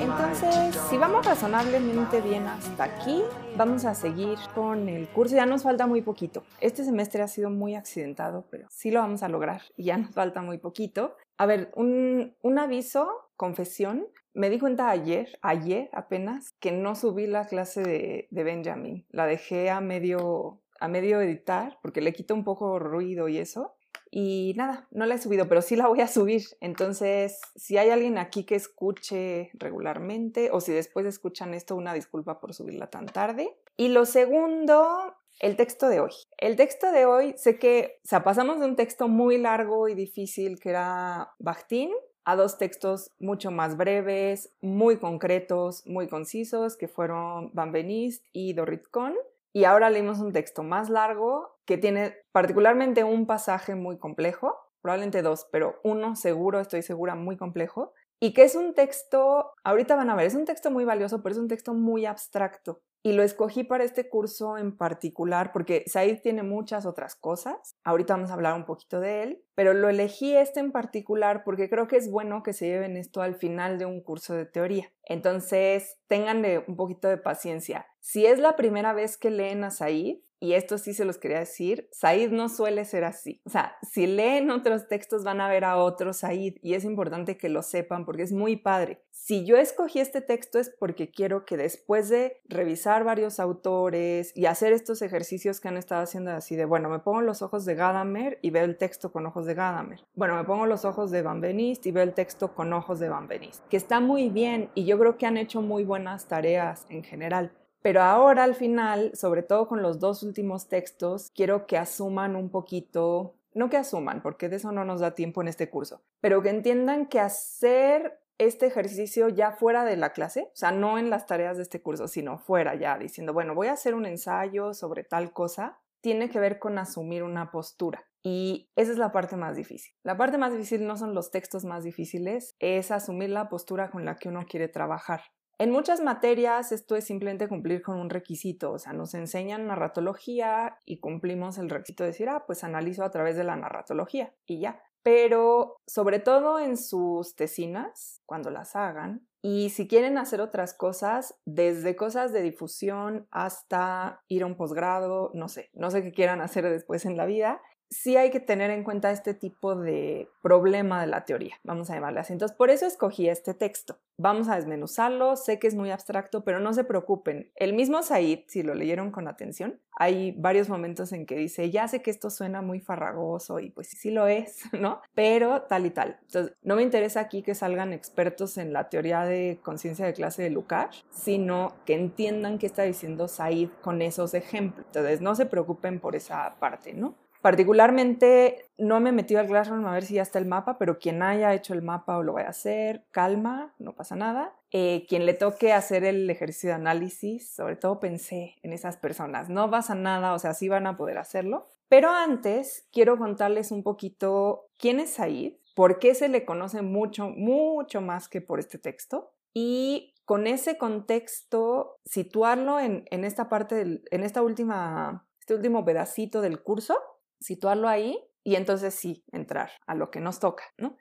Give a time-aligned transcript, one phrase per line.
[0.00, 3.22] Entonces, si vamos razonablemente bien hasta aquí,
[3.56, 5.36] vamos a seguir con el curso.
[5.36, 6.42] Ya nos falta muy poquito.
[6.60, 10.40] Este semestre ha sido muy accidentado, pero sí lo vamos a lograr ya nos falta
[10.40, 11.16] muy poquito.
[11.36, 14.06] A ver, un, un aviso, confesión.
[14.32, 19.06] Me di cuenta ayer, ayer apenas, que no subí la clase de, de Benjamin.
[19.10, 23.74] La dejé a medio, a medio editar porque le quito un poco ruido y eso.
[24.10, 26.42] Y nada, no la he subido, pero sí la voy a subir.
[26.60, 32.40] Entonces, si hay alguien aquí que escuche regularmente o si después escuchan esto, una disculpa
[32.40, 33.56] por subirla tan tarde.
[33.76, 36.10] Y lo segundo, el texto de hoy.
[36.38, 39.94] El texto de hoy, sé que, o sea, pasamos de un texto muy largo y
[39.94, 41.90] difícil que era Bakhtin
[42.24, 48.52] a dos textos mucho más breves, muy concretos, muy concisos, que fueron Van Benist y
[48.52, 49.14] Dorrit Kohn.
[49.52, 55.22] Y ahora leímos un texto más largo que tiene particularmente un pasaje muy complejo, probablemente
[55.22, 60.10] dos, pero uno seguro, estoy segura, muy complejo, y que es un texto, ahorita van
[60.10, 62.82] a ver, es un texto muy valioso, pero es un texto muy abstracto.
[63.02, 67.76] Y lo escogí para este curso en particular porque Said tiene muchas otras cosas.
[67.82, 71.70] Ahorita vamos a hablar un poquito de él, pero lo elegí este en particular porque
[71.70, 74.92] creo que es bueno que se lleven esto al final de un curso de teoría.
[75.04, 77.86] Entonces, tengan un poquito de paciencia.
[78.00, 81.38] Si es la primera vez que leen a Said, y esto sí se los quería
[81.38, 83.42] decir, Said no suele ser así.
[83.44, 87.36] O sea, si leen otros textos van a ver a otro Said y es importante
[87.36, 89.02] que lo sepan porque es muy padre.
[89.10, 94.46] Si yo escogí este texto es porque quiero que después de revisar varios autores y
[94.46, 97.74] hacer estos ejercicios que han estado haciendo así de, bueno, me pongo los ojos de
[97.74, 100.00] Gadamer y veo el texto con ojos de Gadamer.
[100.14, 103.10] Bueno, me pongo los ojos de Van Benist y veo el texto con ojos de
[103.10, 103.62] Van Benist.
[103.68, 107.52] Que está muy bien y yo creo que han hecho muy buenas tareas en general.
[107.82, 112.50] Pero ahora al final, sobre todo con los dos últimos textos, quiero que asuman un
[112.50, 116.42] poquito, no que asuman, porque de eso no nos da tiempo en este curso, pero
[116.42, 121.10] que entiendan que hacer este ejercicio ya fuera de la clase, o sea, no en
[121.10, 124.72] las tareas de este curso, sino fuera ya, diciendo, bueno, voy a hacer un ensayo
[124.72, 128.06] sobre tal cosa, tiene que ver con asumir una postura.
[128.22, 129.94] Y esa es la parte más difícil.
[130.02, 134.04] La parte más difícil no son los textos más difíciles, es asumir la postura con
[134.04, 135.22] la que uno quiere trabajar.
[135.60, 140.78] En muchas materias esto es simplemente cumplir con un requisito, o sea, nos enseñan narratología
[140.86, 144.60] y cumplimos el requisito de decir, ah, pues analizo a través de la narratología y
[144.60, 144.82] ya.
[145.02, 151.38] Pero sobre todo en sus tesinas, cuando las hagan, y si quieren hacer otras cosas,
[151.44, 156.40] desde cosas de difusión hasta ir a un posgrado, no sé, no sé qué quieran
[156.40, 157.60] hacer después en la vida,
[157.90, 161.94] sí hay que tener en cuenta este tipo de problema de la teoría, vamos a
[161.94, 162.32] llamarle así.
[162.32, 163.98] Entonces, por eso escogí este texto.
[164.16, 167.50] Vamos a desmenuzarlo, sé que es muy abstracto, pero no se preocupen.
[167.56, 171.88] El mismo Said, si lo leyeron con atención, hay varios momentos en que dice, ya
[171.88, 175.00] sé que esto suena muy farragoso y pues sí lo es, ¿no?
[175.14, 176.18] Pero tal y tal.
[176.22, 180.42] Entonces, no me interesa aquí que salgan expertos en la teoría de conciencia de clase
[180.42, 184.86] de Lukács, sino que entiendan qué está diciendo Said con esos ejemplos.
[184.86, 187.16] Entonces, no se preocupen por esa parte, ¿no?
[187.40, 190.98] Particularmente no me he metido al Classroom a ver si ya está el mapa, pero
[190.98, 194.54] quien haya hecho el mapa o lo vaya a hacer, calma, no pasa nada.
[194.72, 199.48] Eh, quien le toque hacer el ejercicio de análisis, sobre todo pensé en esas personas,
[199.48, 201.66] no pasa nada, o sea, sí van a poder hacerlo.
[201.88, 207.30] Pero antes quiero contarles un poquito quién es Said, por qué se le conoce mucho,
[207.30, 214.02] mucho más que por este texto y con ese contexto situarlo en, en esta parte,
[214.10, 216.96] en esta última, este último pedacito del curso
[217.40, 220.96] situarlo ahí y entonces sí, entrar a lo que nos toca, ¿no?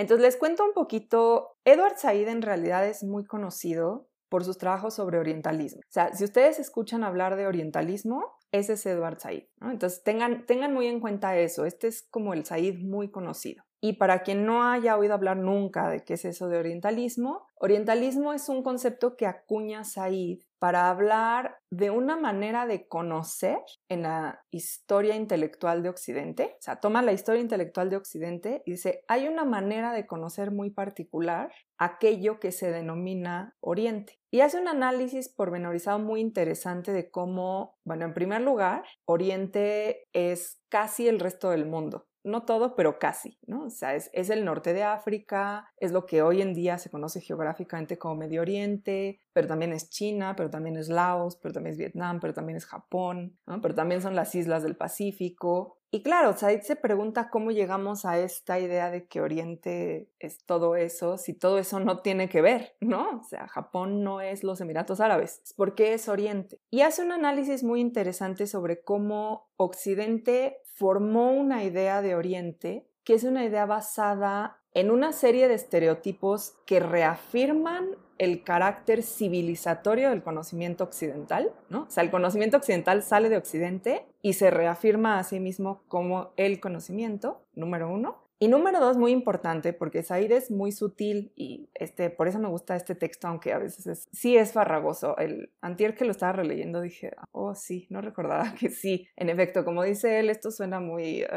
[0.00, 4.94] Entonces les cuento un poquito, Edward Said en realidad es muy conocido por sus trabajos
[4.94, 5.80] sobre orientalismo.
[5.80, 9.42] O sea, si ustedes escuchan hablar de orientalismo, ese es Edward Said.
[9.60, 11.66] Entonces tengan, tengan muy en cuenta eso.
[11.66, 13.64] Este es como el Said muy conocido.
[13.82, 18.32] Y para quien no haya oído hablar nunca de qué es eso de orientalismo, orientalismo
[18.32, 23.58] es un concepto que acuña Said para hablar de una manera de conocer
[23.88, 26.54] en la historia intelectual de Occidente.
[26.58, 30.50] O sea, toma la historia intelectual de Occidente y dice, hay una manera de conocer
[30.50, 34.20] muy particular aquello que se denomina Oriente.
[34.30, 40.60] Y hace un análisis pormenorizado muy interesante de cómo, bueno, en primer lugar, Oriente es
[40.68, 43.64] casi el resto del mundo no todo, pero casi, ¿no?
[43.64, 47.20] O sea, es, el norte de África, es lo que hoy en día se conoce
[47.20, 51.78] geográficamente como Medio Oriente, pero también es China, pero también es Laos, pero también es
[51.78, 53.60] Vietnam, pero también es Japón, ¿no?
[53.60, 55.78] pero también son las islas del Pacífico.
[55.92, 60.76] Y claro, Said se pregunta cómo llegamos a esta idea de que Oriente es todo
[60.76, 63.18] eso, si todo eso no tiene que ver, ¿no?
[63.18, 66.60] O sea, Japón no es los Emiratos Árabes, ¿por qué es Oriente?
[66.70, 73.12] Y hace un análisis muy interesante sobre cómo Occidente formó una idea de Oriente que
[73.12, 80.22] es una idea basada en una serie de estereotipos que reafirman el carácter civilizatorio del
[80.22, 81.82] conocimiento occidental, ¿no?
[81.82, 86.32] O sea, el conocimiento occidental sale de Occidente y se reafirma a sí mismo como
[86.36, 88.16] el conocimiento, número uno.
[88.42, 92.48] Y número dos, muy importante, porque Said es muy sutil y este, por eso me
[92.48, 95.14] gusta este texto, aunque a veces sí es farragoso.
[95.18, 99.06] El antier que lo estaba releyendo dije, oh sí, no recordaba que sí.
[99.14, 101.28] En efecto, como dice él, esto suena muy eh,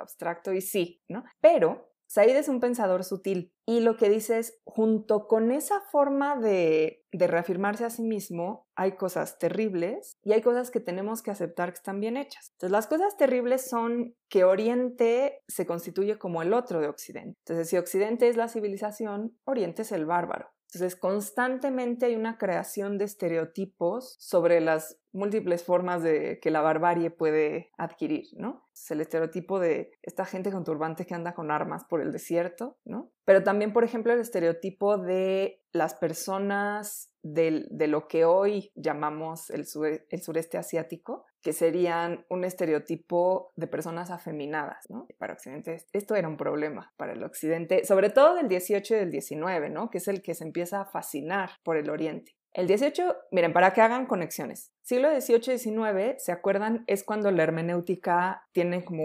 [0.00, 1.22] abstracto y sí, ¿no?
[1.40, 6.36] Pero Said es un pensador sutil y lo que dice es, junto con esa forma
[6.36, 11.30] de, de, reafirmarse a sí mismo, hay cosas terribles y hay cosas que tenemos que
[11.30, 12.48] aceptar que están bien hechas.
[12.52, 17.36] Entonces, las cosas terribles son que Oriente se constituye como el otro de Occidente.
[17.44, 20.48] Entonces, si Occidente es la civilización, Oriente es el bárbaro.
[20.72, 27.10] Entonces, constantemente hay una creación de estereotipos sobre las múltiples formas de que la barbarie
[27.10, 28.68] puede adquirir, ¿no?
[28.72, 32.78] Es el estereotipo de esta gente con turbantes que anda con armas por el desierto,
[32.84, 33.10] ¿no?
[33.24, 39.66] Pero también, por ejemplo, el estereotipo de las personas de, lo que hoy llamamos el,
[40.10, 45.06] el, sureste asiático, que serían un estereotipo de personas afeminadas, ¿no?
[45.18, 49.10] Para Occidente esto era un problema para el Occidente, sobre todo del 18 y del
[49.10, 49.90] 19, ¿no?
[49.90, 52.37] Que es el que se empieza a fascinar por el Oriente.
[52.52, 54.72] El 18, miren, para que hagan conexiones.
[54.82, 56.84] Siglo XVIII y XIX, ¿se acuerdan?
[56.86, 59.04] Es cuando la hermenéutica tiene como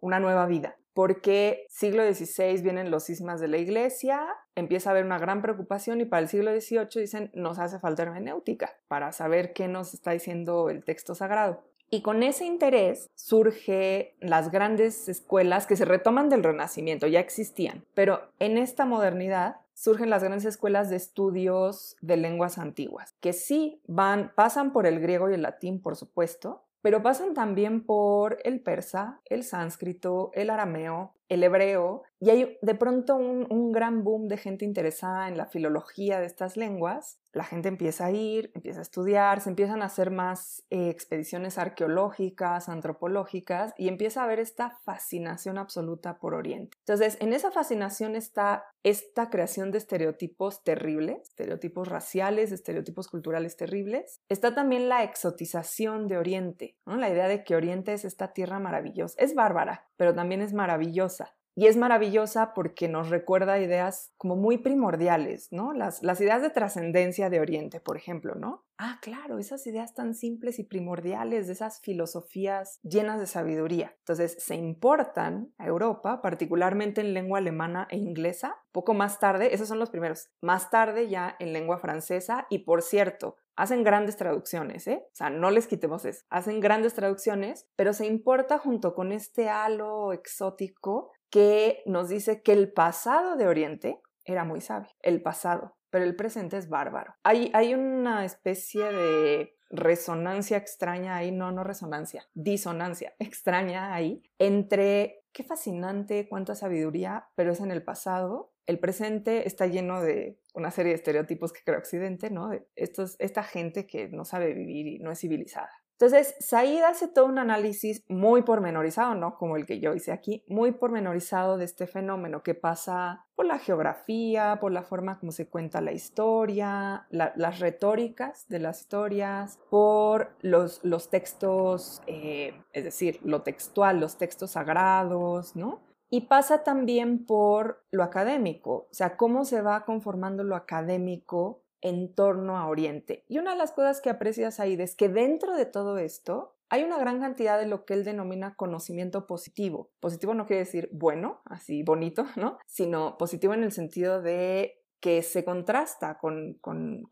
[0.00, 5.04] una nueva vida porque siglo XVI vienen los cismas de la iglesia, empieza a haber
[5.04, 9.52] una gran preocupación y para el siglo XVIII dicen nos hace falta hermenéutica para saber
[9.52, 11.62] qué nos está diciendo el texto sagrado.
[11.94, 17.84] Y con ese interés surge las grandes escuelas que se retoman del Renacimiento, ya existían,
[17.92, 23.80] pero en esta modernidad surgen las grandes escuelas de estudios de lenguas antiguas, que sí
[23.86, 28.60] van, pasan por el griego y el latín, por supuesto, pero pasan también por el
[28.60, 34.36] persa, el sánscrito, el arameo, el hebreo, y hay de pronto un, gran boom de
[34.36, 37.18] gente interesada en la filología de estas lenguas.
[37.32, 41.58] La gente empieza a ir, empieza a estudiar, se empiezan a hacer más eh, expediciones
[41.58, 46.76] arqueológicas, antropológicas, y empieza a haber esta fascinación absoluta por Oriente.
[46.80, 54.20] Entonces, en esa fascinación está esta creación de estereotipos terribles, estereotipos raciales, estereotipos culturales terribles.
[54.28, 59.14] Está también la exotización de Oriente, la idea de que Oriente es esta tierra maravillosa.
[59.18, 61.32] Es bárbara, pero también es maravillosa.
[61.54, 65.72] Y es maravillosa porque nos recuerda ideas como muy primordiales, ¿no?
[65.72, 68.64] Las, ideas de trascendencia de Oriente, por ejemplo, ¿no?
[68.78, 73.94] Ah, claro, esas ideas tan simples y primordiales, de esas filosofías llenas de sabiduría.
[73.98, 78.56] Entonces, se importan a Europa, particularmente en lengua alemana e inglesa.
[78.72, 80.30] Poco más tarde, esos son los primeros.
[80.40, 85.02] Más tarde ya en lengua francesa y, por cierto, hacen grandes traducciones, ¿eh?
[85.04, 86.24] O sea, no les quitemos eso.
[86.30, 92.52] Hacen grandes traducciones, pero se importa junto con este halo exótico que nos dice que
[92.52, 97.14] el pasado de Oriente era muy sabio, el pasado, pero el presente es bárbaro.
[97.22, 105.24] Hay, hay una especie de resonancia extraña ahí, no, no resonancia, disonancia extraña ahí, entre
[105.32, 108.51] qué fascinante, cuánta sabiduría, pero es en el pasado.
[108.66, 112.50] El presente está lleno de una serie de estereotipos que crea Occidente, ¿no?
[112.76, 115.70] Esta gente que no sabe vivir y no es civilizada.
[116.02, 119.36] Entonces, Said hace todo un análisis muy pormenorizado, ¿no?
[119.36, 123.60] Como el que yo hice aquí, muy pormenorizado de este fenómeno que pasa por la
[123.60, 130.34] geografía, por la forma como se cuenta la historia, las retóricas de las historias, por
[130.40, 135.82] los, los textos, eh, es decir, lo textual, los textos sagrados, ¿no?
[136.14, 142.14] Y pasa también por lo académico, o sea, cómo se va conformando lo académico en
[142.14, 143.24] torno a Oriente.
[143.28, 146.84] Y una de las cosas que aprecias ahí es que dentro de todo esto hay
[146.84, 149.90] una gran cantidad de lo que él denomina conocimiento positivo.
[150.00, 152.58] Positivo no quiere decir bueno, así bonito, ¿no?
[152.66, 156.60] Sino positivo en el sentido de que se contrasta con,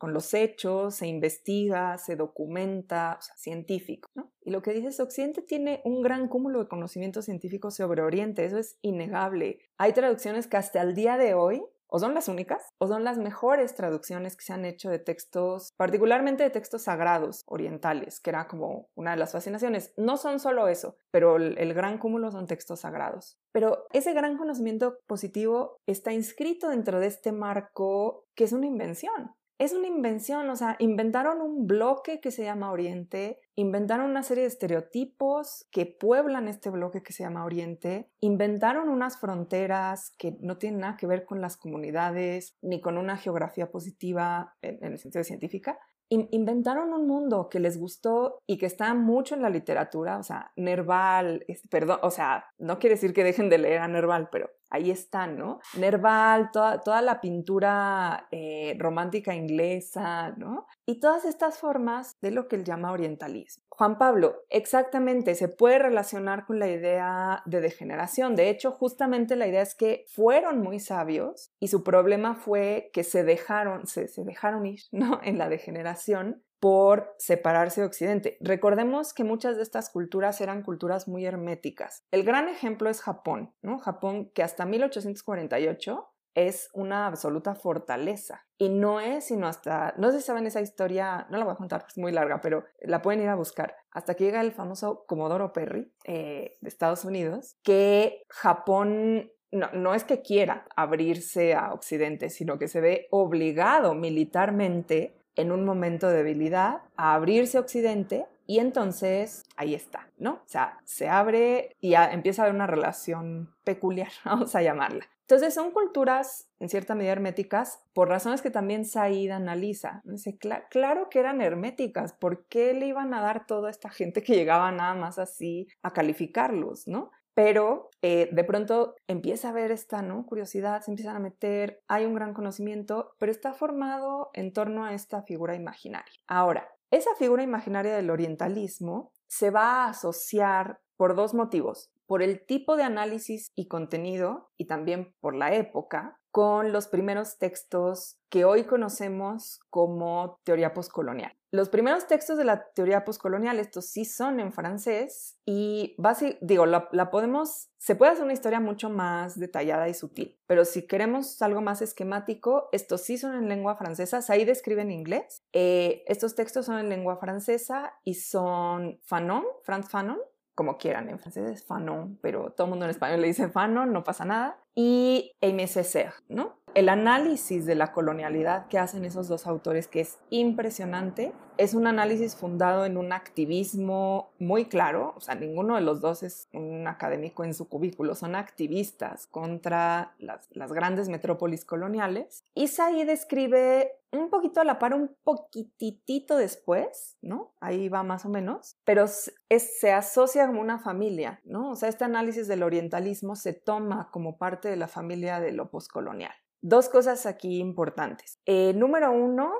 [0.00, 4.08] los hechos, se investiga, se documenta, o sea, científico.
[4.42, 8.44] Y lo que dice es, Occidente tiene un gran cúmulo de conocimiento científico sobre Oriente,
[8.44, 9.58] eso es innegable.
[9.76, 13.18] Hay traducciones que hasta el día de hoy o son las únicas o son las
[13.18, 18.46] mejores traducciones que se han hecho de textos, particularmente de textos sagrados orientales, que era
[18.46, 19.92] como una de las fascinaciones.
[19.96, 23.38] No son solo eso, pero el, gran cúmulo son textos sagrados.
[23.52, 29.34] Pero ese gran conocimiento positivo está inscrito dentro de este marco que es una invención.
[29.60, 34.44] Es una invención, o sea, inventaron un bloque que se llama Oriente, inventaron una serie
[34.44, 40.56] de estereotipos que pueblan este bloque que se llama Oriente, inventaron unas fronteras que no
[40.56, 45.24] tienen nada que ver con las comunidades ni con una geografía positiva en, el sentido
[45.24, 50.22] científica, inventaron un mundo que les gustó y que está mucho en la literatura, o
[50.22, 54.48] sea, Nerval, perdón, o sea, no quiere decir que dejen de leer a Nerval, pero
[54.70, 55.60] ahí están, ¿no?
[55.76, 60.66] Nerval, toda, toda la pintura eh, romántica inglesa, ¿no?
[60.86, 63.64] Y todas estas formas de lo que él llama orientalismo.
[63.68, 68.36] Juan Pablo, exactamente, se puede relacionar con la idea de degeneración.
[68.36, 73.04] De hecho, justamente la idea es que fueron muy sabios y su problema fue que
[73.04, 75.20] se dejaron, se, se dejaron ir, ¿no?
[75.22, 78.36] En la degeneración por separarse de Occidente.
[78.40, 82.04] Recordemos que muchas de estas culturas eran culturas muy herméticas.
[82.10, 83.78] El gran ejemplo es Japón, ¿no?
[83.78, 88.46] Japón que hasta 1848 es una absoluta fortaleza.
[88.58, 91.56] Y no es sino hasta, no sé si saben esa historia, no la voy a
[91.56, 95.04] contar, es muy larga, pero la pueden ir a buscar, hasta que llega el famoso
[95.06, 101.72] Comodoro Perry eh, de Estados Unidos, que Japón no, no, es que quiera abrirse a
[101.72, 107.62] Occidente, sino que se ve obligado militarmente en un momento de debilidad a abrirse a
[107.62, 110.32] Occidente y entonces ahí está, ¿no?
[110.32, 115.06] O sea, se abre y empieza a haber una relación peculiar, vamos a llamarla.
[115.20, 120.02] Entonces son culturas en cierta medida herméticas por razones que también Said analiza.
[120.02, 124.34] Dice, claro que eran herméticas, ¿por qué le iban a dar toda esta gente que
[124.34, 127.12] llegaba nada más así a calificarlos, ¿no?
[127.34, 130.26] Pero eh, de pronto empieza a haber esta ¿no?
[130.26, 134.94] curiosidad, se empiezan a meter, hay un gran conocimiento, pero está formado en torno a
[134.94, 136.12] esta figura imaginaria.
[136.26, 142.44] Ahora, esa figura imaginaria del orientalismo se va a asociar por dos motivos, por el
[142.44, 148.44] tipo de análisis y contenido y también por la época, con los primeros textos que
[148.44, 151.32] hoy conocemos como teoría postcolonial.
[151.52, 157.70] Los primeros textos de la teoría postcolonial, estos sí son en francés y la, podemos,
[157.76, 161.82] se puede hacer una historia mucho más detallada y sutil, pero si queremos algo más
[161.82, 166.78] esquemático, estos sí son en lengua francesa, ahí describen en inglés, eh, estos textos son
[166.78, 170.20] en lengua francesa y son Fanon, Franz Fanon,
[170.54, 173.92] como quieran, en francés es Fanon, pero todo el mundo en español le dice Fanon,
[173.92, 176.59] no pasa nada, y Aimé Césaire, ¿no?
[176.72, 181.88] El análisis de la colonialidad que hacen esos dos autores, que es impresionante, es un
[181.88, 186.86] análisis fundado en un activismo muy claro, o sea, ninguno de los dos es un
[186.86, 192.44] académico en su cubículo, son activistas contra las, grandes metrópolis coloniales.
[192.54, 197.52] Y Said describe un poquito a la par, un poquitito después, ¿no?
[197.60, 201.72] Ahí va más o menos, pero se asocia como una familia, ¿no?
[201.72, 205.68] O sea, este análisis del orientalismo se toma como parte de la familia de lo
[205.68, 206.32] poscolonial.
[206.62, 208.38] Dos cosas aquí importantes.
[208.44, 209.52] Eh, número uno,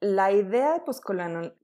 [0.00, 0.82] la idea de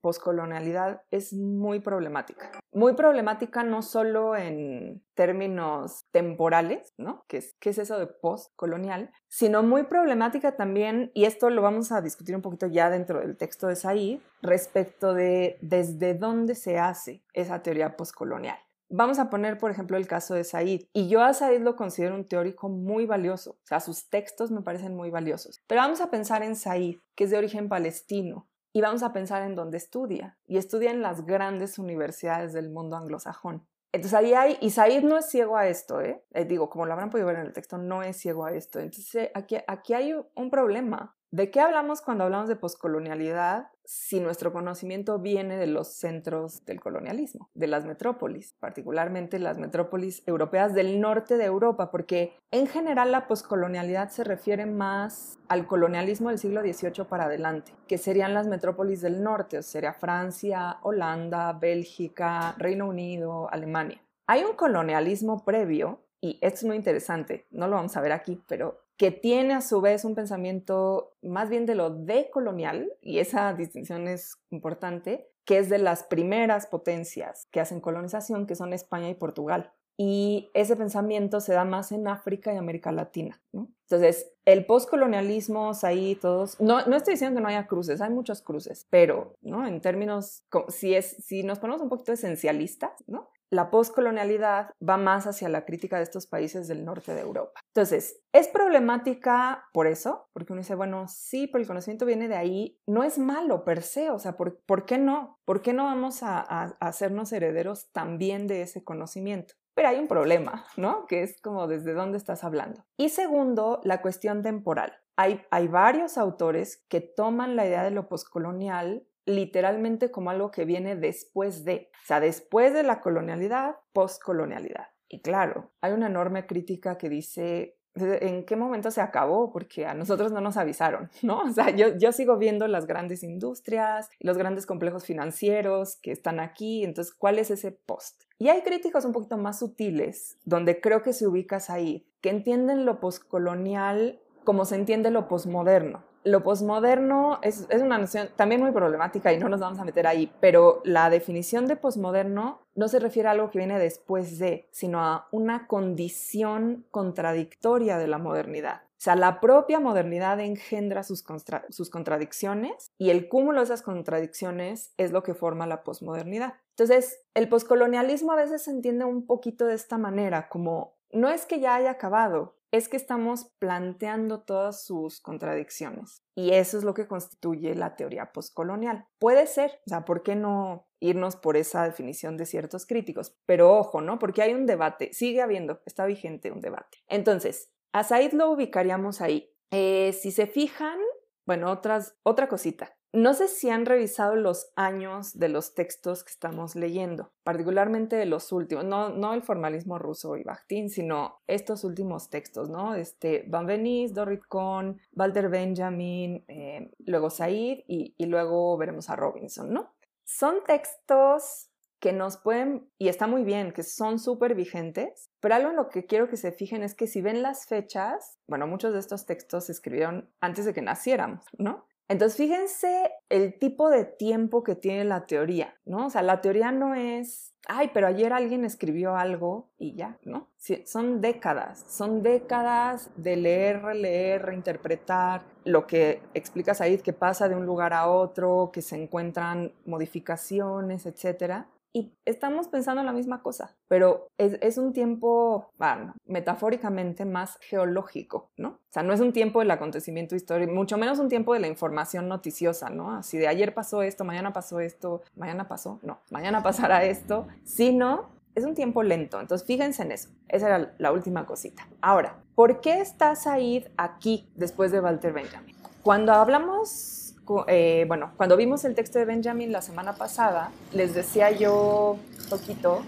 [0.00, 2.50] poscolonialidad es muy problemática.
[2.72, 7.24] Muy problemática no solo en términos temporales, ¿no?
[7.28, 9.12] ¿Qué es, eso de postcolonial?
[9.28, 13.36] Sino muy problemática también, y esto lo vamos a discutir un poquito ya dentro del
[13.36, 18.58] texto de Said, respecto de desde dónde se hace esa teoría postcolonial.
[18.88, 20.82] Vamos a poner, por ejemplo, el caso de Said.
[20.92, 23.52] Y yo a Said lo considero un teórico muy valioso.
[23.52, 25.62] O sea, sus textos me parecen muy valiosos.
[25.66, 28.48] Pero vamos a pensar en Said, que es de origen palestino.
[28.72, 30.38] Y vamos a pensar en dónde estudia.
[30.46, 33.66] Y estudia en las grandes universidades del mundo anglosajón.
[33.92, 36.24] Entonces ahí hay, y Said no es ciego a esto, ¿eh?
[36.32, 36.44] ¿eh?
[36.44, 38.80] Digo, como lo habrán podido ver en el texto, no es ciego a esto.
[38.80, 41.16] Entonces aquí, aquí hay un problema.
[41.34, 46.78] ¿De qué hablamos cuando hablamos de poscolonialidad si nuestro conocimiento viene de los centros del
[46.78, 51.90] colonialismo, de las metrópolis, particularmente las metrópolis europeas del norte de Europa?
[51.90, 57.74] Porque en general la poscolonialidad se refiere más al colonialismo del siglo XVIII para adelante,
[57.88, 64.00] que serían las metrópolis del norte, o sería Francia, Holanda, Bélgica, Reino Unido, Alemania.
[64.28, 68.40] Hay un colonialismo previo y esto es muy interesante, no lo vamos a ver aquí,
[68.46, 73.52] pero que tiene a su vez un pensamiento más bien de lo decolonial, y esa
[73.54, 79.08] distinción es importante, que es de las primeras potencias que hacen colonización, que son España
[79.08, 79.72] y Portugal.
[79.96, 83.40] Y ese pensamiento se da más en África y América Latina.
[83.52, 88.42] Entonces, el postcolonialismo, ahí todos, no, no estoy diciendo que no haya cruces, hay muchos
[88.42, 89.66] cruces, pero ¿no?
[89.66, 93.30] en términos, si, es, si nos ponemos un poquito esencialistas, ¿no?
[93.54, 97.60] La poscolonialidad va más hacia la crítica de estos países del norte de Europa.
[97.68, 102.36] Entonces, es problemática por eso, porque uno dice, bueno, sí, pero el conocimiento viene de
[102.36, 105.38] ahí, no es malo per se, o sea, ¿por, qué no?
[105.44, 106.40] ¿Por qué no vamos a,
[106.80, 109.54] hacernos herederos también de ese conocimiento?
[109.74, 111.06] Pero hay un problema, ¿no?
[111.06, 112.84] Que es como desde dónde estás hablando.
[112.96, 114.92] Y segundo, la cuestión temporal.
[115.16, 120.64] hay, hay varios autores que toman la idea de lo poscolonial literalmente como algo que
[120.64, 124.88] viene después de, o sea, después de la colonialidad, poscolonialidad.
[125.08, 129.52] Y claro, hay una enorme crítica que dice, ¿en qué momento se acabó?
[129.52, 131.42] Porque a nosotros no nos avisaron, ¿no?
[131.42, 136.40] O sea, yo, yo sigo viendo las grandes industrias, los grandes complejos financieros que están
[136.40, 138.22] aquí, entonces, ¿cuál es ese post?
[138.38, 142.84] Y hay críticos un poquito más sutiles, donde creo que se ubicas ahí, que entienden
[142.84, 149.32] lo poscolonial como se entiende lo posmoderno lo posmoderno es, una noción también muy problemática
[149.32, 153.28] y no nos vamos a meter ahí, pero la definición de posmoderno no se refiere
[153.28, 158.82] a algo que viene después de, sino a una condición contradictoria de la modernidad.
[158.84, 161.24] O sea, la propia modernidad engendra sus,
[161.68, 166.54] sus contradicciones y el cúmulo de esas contradicciones es lo que forma la posmodernidad.
[166.70, 171.44] Entonces, el poscolonialismo a veces se entiende un poquito de esta manera, como no es
[171.44, 176.24] que ya haya acabado, es que estamos planteando todas sus contradicciones.
[176.34, 179.06] Y eso es lo que constituye la teoría postcolonial.
[179.20, 183.36] Puede ser, o sea, ¿por qué no irnos por esa definición de ciertos críticos?
[183.46, 184.18] Pero ojo, ¿no?
[184.18, 186.98] Porque hay un debate, sigue habiendo, está vigente un debate.
[187.06, 189.54] Entonces, a Said lo ubicaríamos ahí.
[189.70, 190.98] Eh, si se fijan,
[191.46, 192.96] bueno, otras, otra cosita.
[193.14, 198.26] No sé si han revisado los años de los textos que estamos leyendo, particularmente de
[198.26, 202.96] los últimos, no, el formalismo ruso y Bakhtin, sino estos últimos textos, ¿no?
[202.96, 209.14] Este, Van Benis, Dorit Kohn, Walter Benjamin, eh, luego Said y, y luego veremos a
[209.14, 209.94] Robinson, ¿no?
[210.24, 215.70] Son textos que nos pueden, y está muy bien, que son súper vigentes, pero algo
[215.70, 218.92] en lo que quiero que se fijen es que si ven las fechas, bueno, muchos
[218.92, 221.86] de estos textos se escribieron antes de que naciéramos, ¿no?
[222.08, 226.06] Entonces, fíjense el tipo de tiempo que tiene la teoría, ¿no?
[226.06, 230.50] O sea, la teoría no es, ay, pero ayer alguien escribió algo y ya, ¿no?
[230.86, 237.54] son décadas, son décadas de leer, releer, reinterpretar lo que explica Said, que pasa de
[237.54, 243.40] un lugar a otro, que se encuentran modificaciones, etcétera y estamos pensando en la misma
[243.40, 248.68] cosa, pero es, un tiempo, bueno, metafóricamente más geológico, ¿no?
[248.68, 251.68] O sea, no es un tiempo del acontecimiento histórico, mucho menos un tiempo de la
[251.68, 253.12] información noticiosa, ¿no?
[253.12, 258.28] Así de ayer pasó esto, mañana pasó esto, mañana pasó, no, mañana pasará esto, sino
[258.56, 260.30] es un tiempo lento, entonces fíjense en eso.
[260.48, 261.86] Esa era la última cosita.
[262.00, 265.76] Ahora, ¿por qué está Said aquí después de Walter Benjamin?
[266.02, 267.23] Cuando hablamos
[267.66, 273.02] eh, bueno, cuando vimos el texto de Benjamin la semana pasada, les decía yo poquito,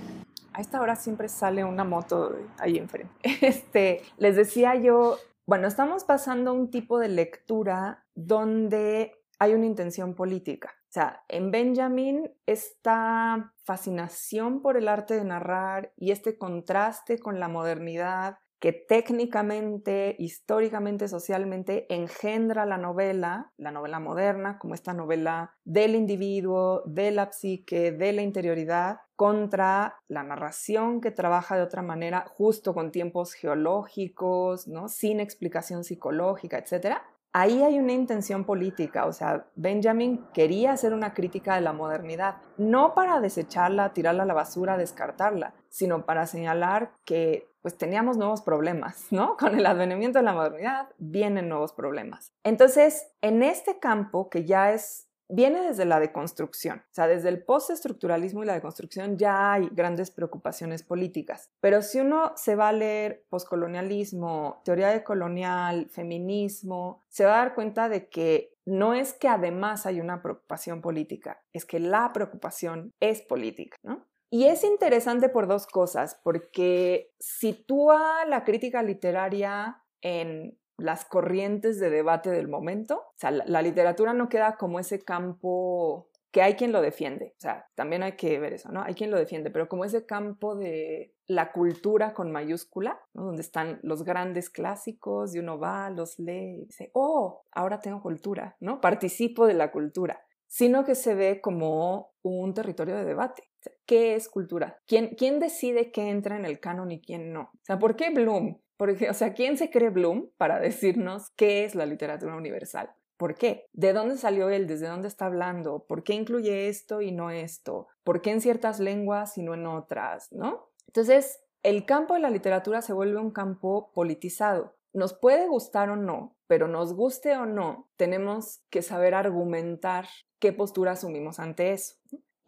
[0.52, 6.04] a esta hora siempre sale una moto ahí enfrente, este, les decía yo, bueno, estamos
[6.04, 10.74] pasando un tipo de lectura donde hay una intención política.
[10.88, 17.38] O sea, en Benjamin esta fascinación por el arte de narrar y este contraste con
[17.38, 25.54] la modernidad que técnicamente, históricamente, socialmente engendra la novela, la novela moderna, como esta novela
[25.64, 31.82] del individuo, de la psique, de la interioridad, contra la narración que trabaja de otra
[31.82, 34.88] manera, justo con tiempos geológicos, ¿no?
[34.88, 36.98] sin explicación psicológica, etc.
[37.32, 42.36] Ahí hay una intención política, o sea, Benjamin quería hacer una crítica de la modernidad,
[42.56, 48.42] no para desecharla, tirarla a la basura, descartarla, sino para señalar que pues teníamos nuevos
[48.42, 49.36] problemas, ¿no?
[49.40, 52.32] Con el advenimiento de la modernidad vienen nuevos problemas.
[52.44, 57.42] Entonces, en este campo que ya es viene desde la deconstrucción, o sea, desde el
[57.42, 62.72] postestructuralismo y la deconstrucción ya hay grandes preocupaciones políticas, pero si uno se va a
[62.72, 69.12] leer poscolonialismo, teoría de colonial, feminismo, se va a dar cuenta de que no es
[69.12, 74.06] que además hay una preocupación política, es que la preocupación es política, ¿no?
[74.36, 81.88] Y es interesante por dos cosas, porque sitúa la crítica literaria en las corrientes de
[81.88, 82.96] debate del momento.
[82.98, 87.32] O sea, la, literatura no queda como ese campo que hay quien lo defiende.
[87.38, 88.82] O sea, también hay que ver eso, ¿no?
[88.82, 93.24] Hay quien lo defiende, pero como ese campo de la cultura con mayúscula, ¿no?
[93.24, 98.02] donde están los grandes clásicos y uno va, los lee y dice, oh, ahora tengo
[98.02, 98.82] cultura, ¿no?
[98.82, 103.44] Participo de la cultura, sino que se ve como un territorio de debate.
[103.86, 104.78] ¿Qué es cultura?
[104.86, 107.50] ¿Quién, ¿Quién decide qué entra en el canon y quién no?
[107.52, 108.60] O sea, ¿por qué Bloom?
[108.76, 112.90] Porque, o sea, ¿quién se cree Bloom para decirnos qué es la literatura universal?
[113.16, 113.66] ¿Por qué?
[113.72, 114.66] ¿De dónde salió él?
[114.66, 115.86] ¿Desde dónde está hablando?
[115.88, 117.88] ¿Por qué incluye esto y no esto?
[118.04, 120.30] ¿Por qué en ciertas lenguas y no en otras?
[120.32, 120.68] ¿No?
[120.86, 124.76] Entonces, el campo de la literatura se vuelve un campo politizado.
[124.92, 130.06] Nos puede gustar o no, pero nos guste o no, tenemos que saber argumentar
[130.38, 131.96] qué postura asumimos ante eso.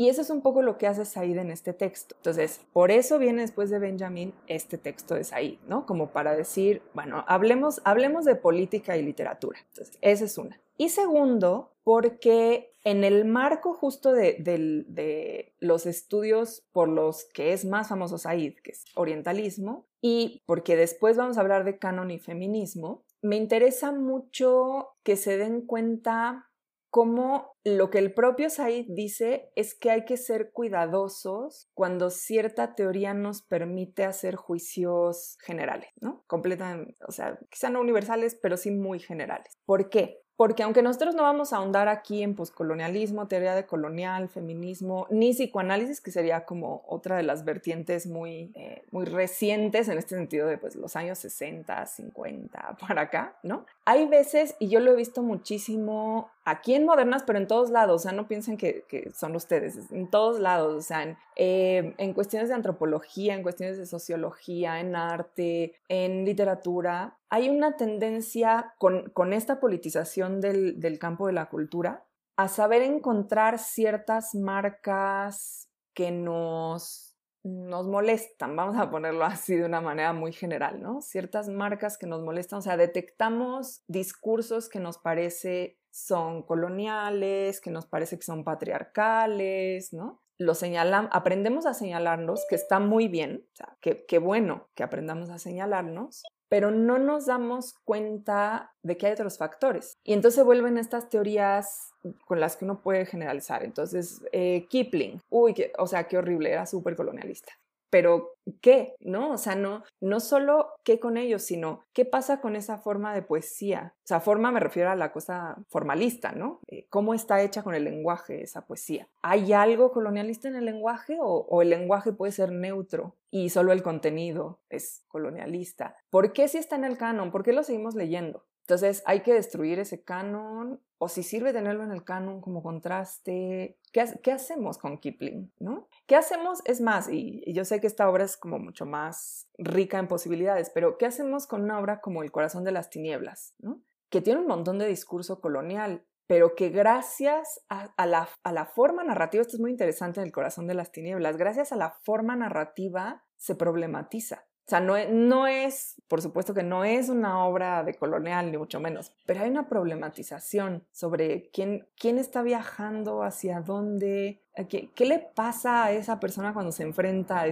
[0.01, 2.15] Y eso es un poco lo que hace Said en este texto.
[2.19, 5.87] Entonces, por eso viene después de Benjamin este texto de Said, ¿no?
[5.87, 9.59] Como para decir, bueno, hablemos, hablemos de política y literatura.
[9.71, 10.61] Entonces, esa es una.
[10.77, 17.65] Y segundo, porque en el marco justo de, de, los estudios por los que es
[17.65, 22.21] más famoso Said, que es orientalismo, y porque después vamos a hablar de canon y
[22.21, 26.48] feminismo, me interesa mucho que se den cuenta
[26.91, 32.75] cómo lo que el propio Said dice es que hay que ser cuidadosos cuando cierta
[32.75, 36.25] teoría nos permite hacer juicios generales, ¿no?
[36.27, 39.59] Completamente, o sea, quizá no universales, pero sí muy generales.
[39.67, 40.23] ¿Por qué?
[40.39, 45.33] Porque aunque nosotros no vamos a ahondar aquí en poscolonialismo, teoría de colonial, feminismo, ni
[45.33, 50.47] psicoanálisis, que sería como otra de las vertientes muy, eh, muy recientes en este sentido
[50.47, 53.67] de pues, los años 60, 50 para acá, ¿no?
[53.85, 57.97] Hay veces, y yo lo he visto muchísimo aquí en Modernas, pero en todos lados,
[57.97, 58.85] o sea, no piensen que,
[59.15, 63.79] son ustedes, en todos lados, o sea, en, eh, en cuestiones de antropología, en cuestiones
[63.79, 71.33] de sociología, en arte, en literatura, hay una tendencia con, esta politización del, campo de
[71.33, 72.07] la cultura
[72.37, 79.81] a saber encontrar ciertas marcas que nos, nos molestan, vamos a ponerlo así de una
[79.81, 81.03] manera muy general, ¿no?
[81.03, 87.71] Ciertas marcas que nos molestan, o sea, detectamos discursos que nos parece son coloniales, que
[87.71, 90.23] nos parece que son patriarcales, ¿no?
[90.39, 95.31] Lo señalan, aprendemos a señalarnos, que está muy bien, o sea, qué bueno que aprendamos
[95.31, 99.99] a señalarnos, pero no nos damos cuenta de que hay otros factores.
[100.03, 101.91] Y entonces vuelven estas teorías
[102.25, 103.65] con las que uno puede generalizar.
[103.65, 107.53] Entonces, eh, Kipling, uy, o sea, qué horrible, era súper colonialista
[107.91, 108.95] pero ¿qué?
[109.01, 109.33] ¿No?
[109.33, 113.23] O sea, no, no solo qué con ellos, sino qué pasa con esa forma de
[113.23, 113.95] poesía.
[113.97, 116.61] O sea, forma me refiero a la cosa formalista, ¿no?
[116.69, 119.09] Eh, ¿Cómo está hecha con el lenguaje esa poesía?
[119.23, 123.73] ¿Hay algo colonialista en el lenguaje o, o el lenguaje puede ser neutro y solo
[123.73, 125.97] el contenido es colonialista?
[126.11, 127.31] ¿Por qué si está en el canon?
[127.31, 128.45] ¿Por qué lo seguimos leyendo?
[128.69, 133.79] Entonces hay que destruir ese canon o si sirve tenerlo en el canon como contraste.
[133.93, 135.51] ¿Qué, hacemos con Kipling?
[135.59, 135.89] ¿no?
[136.07, 136.61] ¿Qué hacemos?
[136.67, 140.69] Es más, y, yo sé que esta obra es como mucho más rica en posibilidades,
[140.69, 143.55] pero ¿qué hacemos con una obra como El corazón de las tinieblas?
[143.59, 143.81] ¿no?
[144.11, 149.03] Que tiene un montón de discurso colonial, pero que gracias a, la, a la forma
[149.03, 152.37] narrativa, esto es muy interesante en El corazón de las tinieblas, gracias a la forma
[152.37, 154.45] narrativa se problematiza.
[154.69, 158.59] O sea, no, no, es, por supuesto que no es una obra de colonial, ni
[158.59, 165.07] mucho menos, pero hay una problematización sobre quién, quién está viajando, hacia dónde, qué, qué
[165.07, 167.47] le pasa a esa persona cuando se enfrenta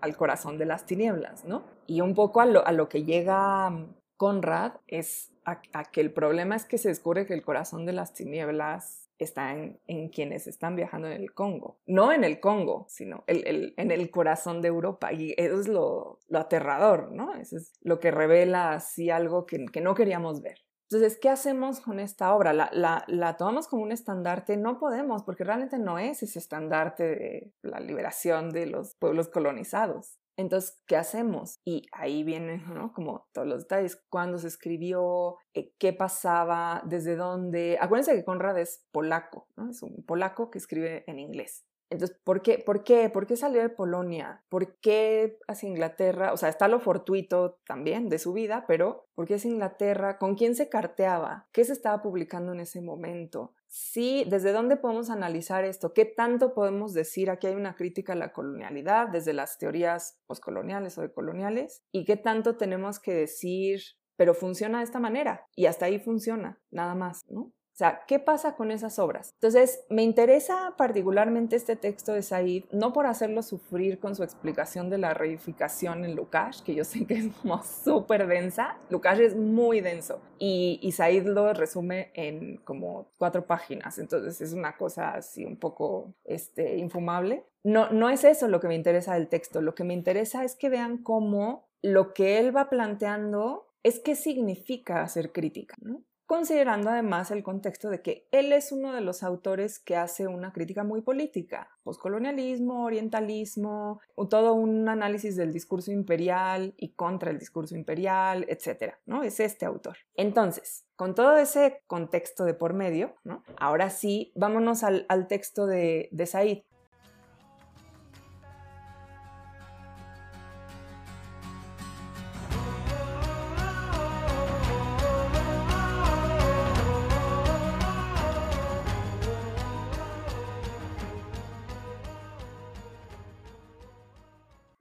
[0.00, 1.62] al corazón de las tinieblas, ¿no?
[1.86, 3.70] Y un poco a lo, a lo que llega
[4.16, 8.14] Conrad es a que el problema es que se descubre que el corazón de las
[8.14, 11.78] tinieblas está en, quienes están viajando en el Congo.
[11.86, 15.12] No en el Congo, sino en el corazón de Europa.
[15.12, 17.34] Y eso es lo, aterrador, ¿no?
[17.34, 20.58] Eso es lo que revela así algo que, no queríamos ver.
[20.90, 22.52] Entonces, ¿qué hacemos con esta obra?
[22.52, 24.58] ¿La, la, tomamos como un estandarte?
[24.58, 30.18] No podemos, porque realmente no es ese estandarte de la liberación de los pueblos colonizados.
[30.36, 31.60] Entonces, ¿qué hacemos?
[31.64, 32.92] Y ahí vienen, ¿no?
[32.92, 37.78] Como todos los detalles, cuándo se escribió, eh, qué pasaba, desde dónde.
[37.80, 39.48] Acuérdense que Conrad es polaco.
[39.70, 41.64] Es un polaco que escribe en inglés.
[41.92, 43.10] Entonces, ¿por qué, ¿por qué?
[43.10, 44.42] ¿Por qué salió de Polonia?
[44.48, 46.32] ¿Por qué hacia Inglaterra?
[46.32, 50.16] O sea, está lo fortuito también de su vida, pero ¿por qué es Inglaterra?
[50.16, 51.48] ¿Con quién se carteaba?
[51.52, 53.52] ¿Qué se estaba publicando en ese momento?
[53.74, 55.94] Sí, ¿desde dónde podemos analizar esto?
[55.94, 57.30] ¿Qué tanto podemos decir?
[57.30, 61.82] Aquí hay una crítica a la colonialidad desde las teorías poscoloniales o decoloniales.
[61.90, 63.80] ¿Y qué tanto tenemos que decir?
[64.16, 67.50] Pero funciona de esta manera y hasta ahí funciona, nada más, ¿no?
[67.72, 69.32] O sea, ¿qué pasa con esas obras?
[69.34, 74.90] Entonces, me interesa particularmente este texto de Said, no por hacerlo sufrir con su explicación
[74.90, 78.76] de la reificación en Lukács, que yo sé que es como súper densa.
[78.90, 84.52] Lukács es muy denso y, y Said lo resume en como cuatro páginas, entonces es
[84.52, 87.44] una cosa así un poco este, infumable.
[87.64, 90.56] No, no es eso lo que me interesa del texto, lo que me interesa es
[90.56, 96.02] que vean cómo lo que él va planteando es qué significa hacer crítica, ¿no?
[96.32, 100.50] Considerando además el contexto de que él es uno de los autores que hace una
[100.50, 107.76] crítica muy política, poscolonialismo, orientalismo, todo un análisis del discurso imperial y contra el discurso
[107.76, 109.22] imperial, etcétera, ¿no?
[109.22, 109.98] Es este autor.
[110.14, 113.14] Entonces, con todo ese contexto de por medio.
[113.58, 116.62] Ahora sí, vámonos al, texto de, de Said.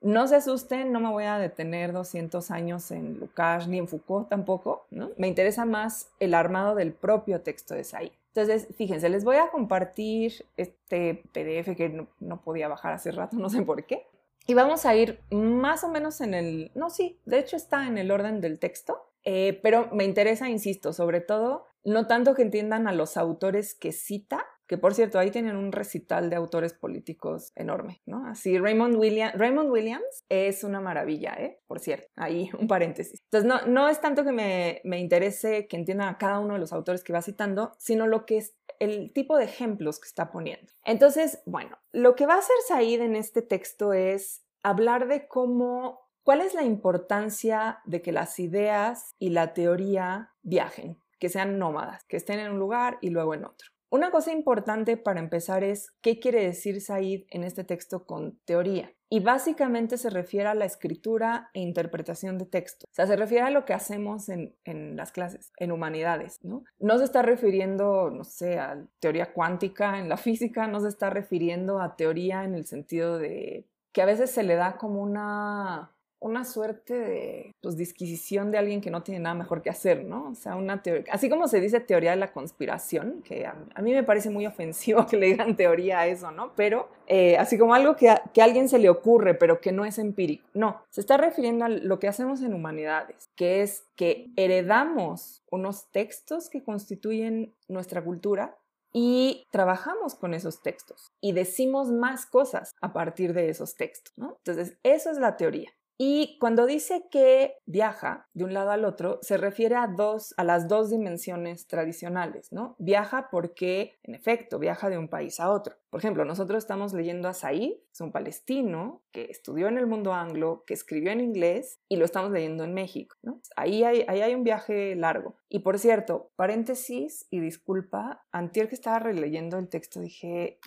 [0.02, 4.28] No se asusten, no me voy a detener 200 años en Lukács ni en Foucault
[4.30, 5.12] tampoco, ¿no?
[5.18, 8.12] Me interesa más el armado del propio texto de Said.
[8.34, 13.50] Entonces, fíjense, les voy a compartir este PDF que no, podía bajar hace rato, no
[13.50, 14.08] sé por qué.
[14.48, 17.98] Y vamos a ir más o menos en el, no, sí, de hecho está en
[17.98, 22.88] el orden del texto, eh, pero me interesa, insisto, sobre todo, no tanto que entiendan
[22.88, 27.52] a los autores que cita, que por cierto, ahí tienen un recital de autores políticos
[27.56, 28.26] enorme, ¿no?
[28.26, 28.96] Así, Raymond,
[29.36, 31.60] Raymond Williams es una maravilla, ¿eh?
[31.68, 33.20] Por cierto, ahí un paréntesis.
[33.26, 36.62] Entonces, no, no es tanto que me, me interese que entiendan a cada uno de
[36.62, 40.32] los autores que va citando, sino lo que es el tipo de ejemplos que está
[40.32, 40.72] poniendo.
[40.86, 46.00] Entonces, bueno, lo que va a hacer Said en este texto es hablar de cómo,
[46.24, 52.06] cuál es la importancia de que las ideas y la teoría viajen, que sean nómadas,
[52.06, 53.68] que estén en un lugar y luego en otro.
[53.92, 58.94] Una cosa importante para empezar es qué quiere decir Said en este texto con teoría.
[59.10, 62.86] Y básicamente se refiere a la escritura e interpretación de texto.
[62.90, 66.64] O sea, se refiere a lo que hacemos en, en las clases, en humanidades, ¿no?
[66.80, 71.10] No se está refiriendo, no sé, a teoría cuántica en la física, no se está
[71.10, 75.92] refiriendo a teoría en el sentido de que a veces se le da como una
[76.22, 80.30] una suerte de pues, disquisición de alguien que no tiene nada mejor que hacer, ¿no?
[80.30, 83.92] O sea, una teoría, así como se dice teoría de la conspiración, que a, mí
[83.92, 86.54] me parece muy ofensivo que le digan teoría a eso, ¿no?
[86.56, 89.84] Pero eh, así como algo que que a alguien se le ocurre, pero que no
[89.84, 90.48] es empírico.
[90.54, 95.90] No, se está refiriendo a lo que hacemos en humanidades, que es que heredamos unos
[95.92, 98.58] textos que constituyen nuestra cultura
[98.94, 104.38] y trabajamos con esos textos y decimos más cosas a partir de esos textos, ¿no?
[104.38, 105.72] Entonces, eso es la teoría.
[106.04, 110.44] Y cuando dice que viaja de un lado al otro, se refiere a, dos, a
[110.44, 112.76] las dos dimensiones tradicionales, ¿no?
[112.80, 115.76] Viaja porque, en efecto, viaja de un país a otro.
[115.92, 120.12] Por ejemplo, nosotros estamos leyendo a Said, es un palestino que estudió en el mundo
[120.14, 123.40] anglo, que escribió en inglés y lo estamos leyendo en México, ¿no?
[123.56, 125.36] Ahí hay, ahí hay un viaje largo.
[125.50, 130.58] Y por cierto, paréntesis y disculpa, antier que estaba releyendo el texto dije,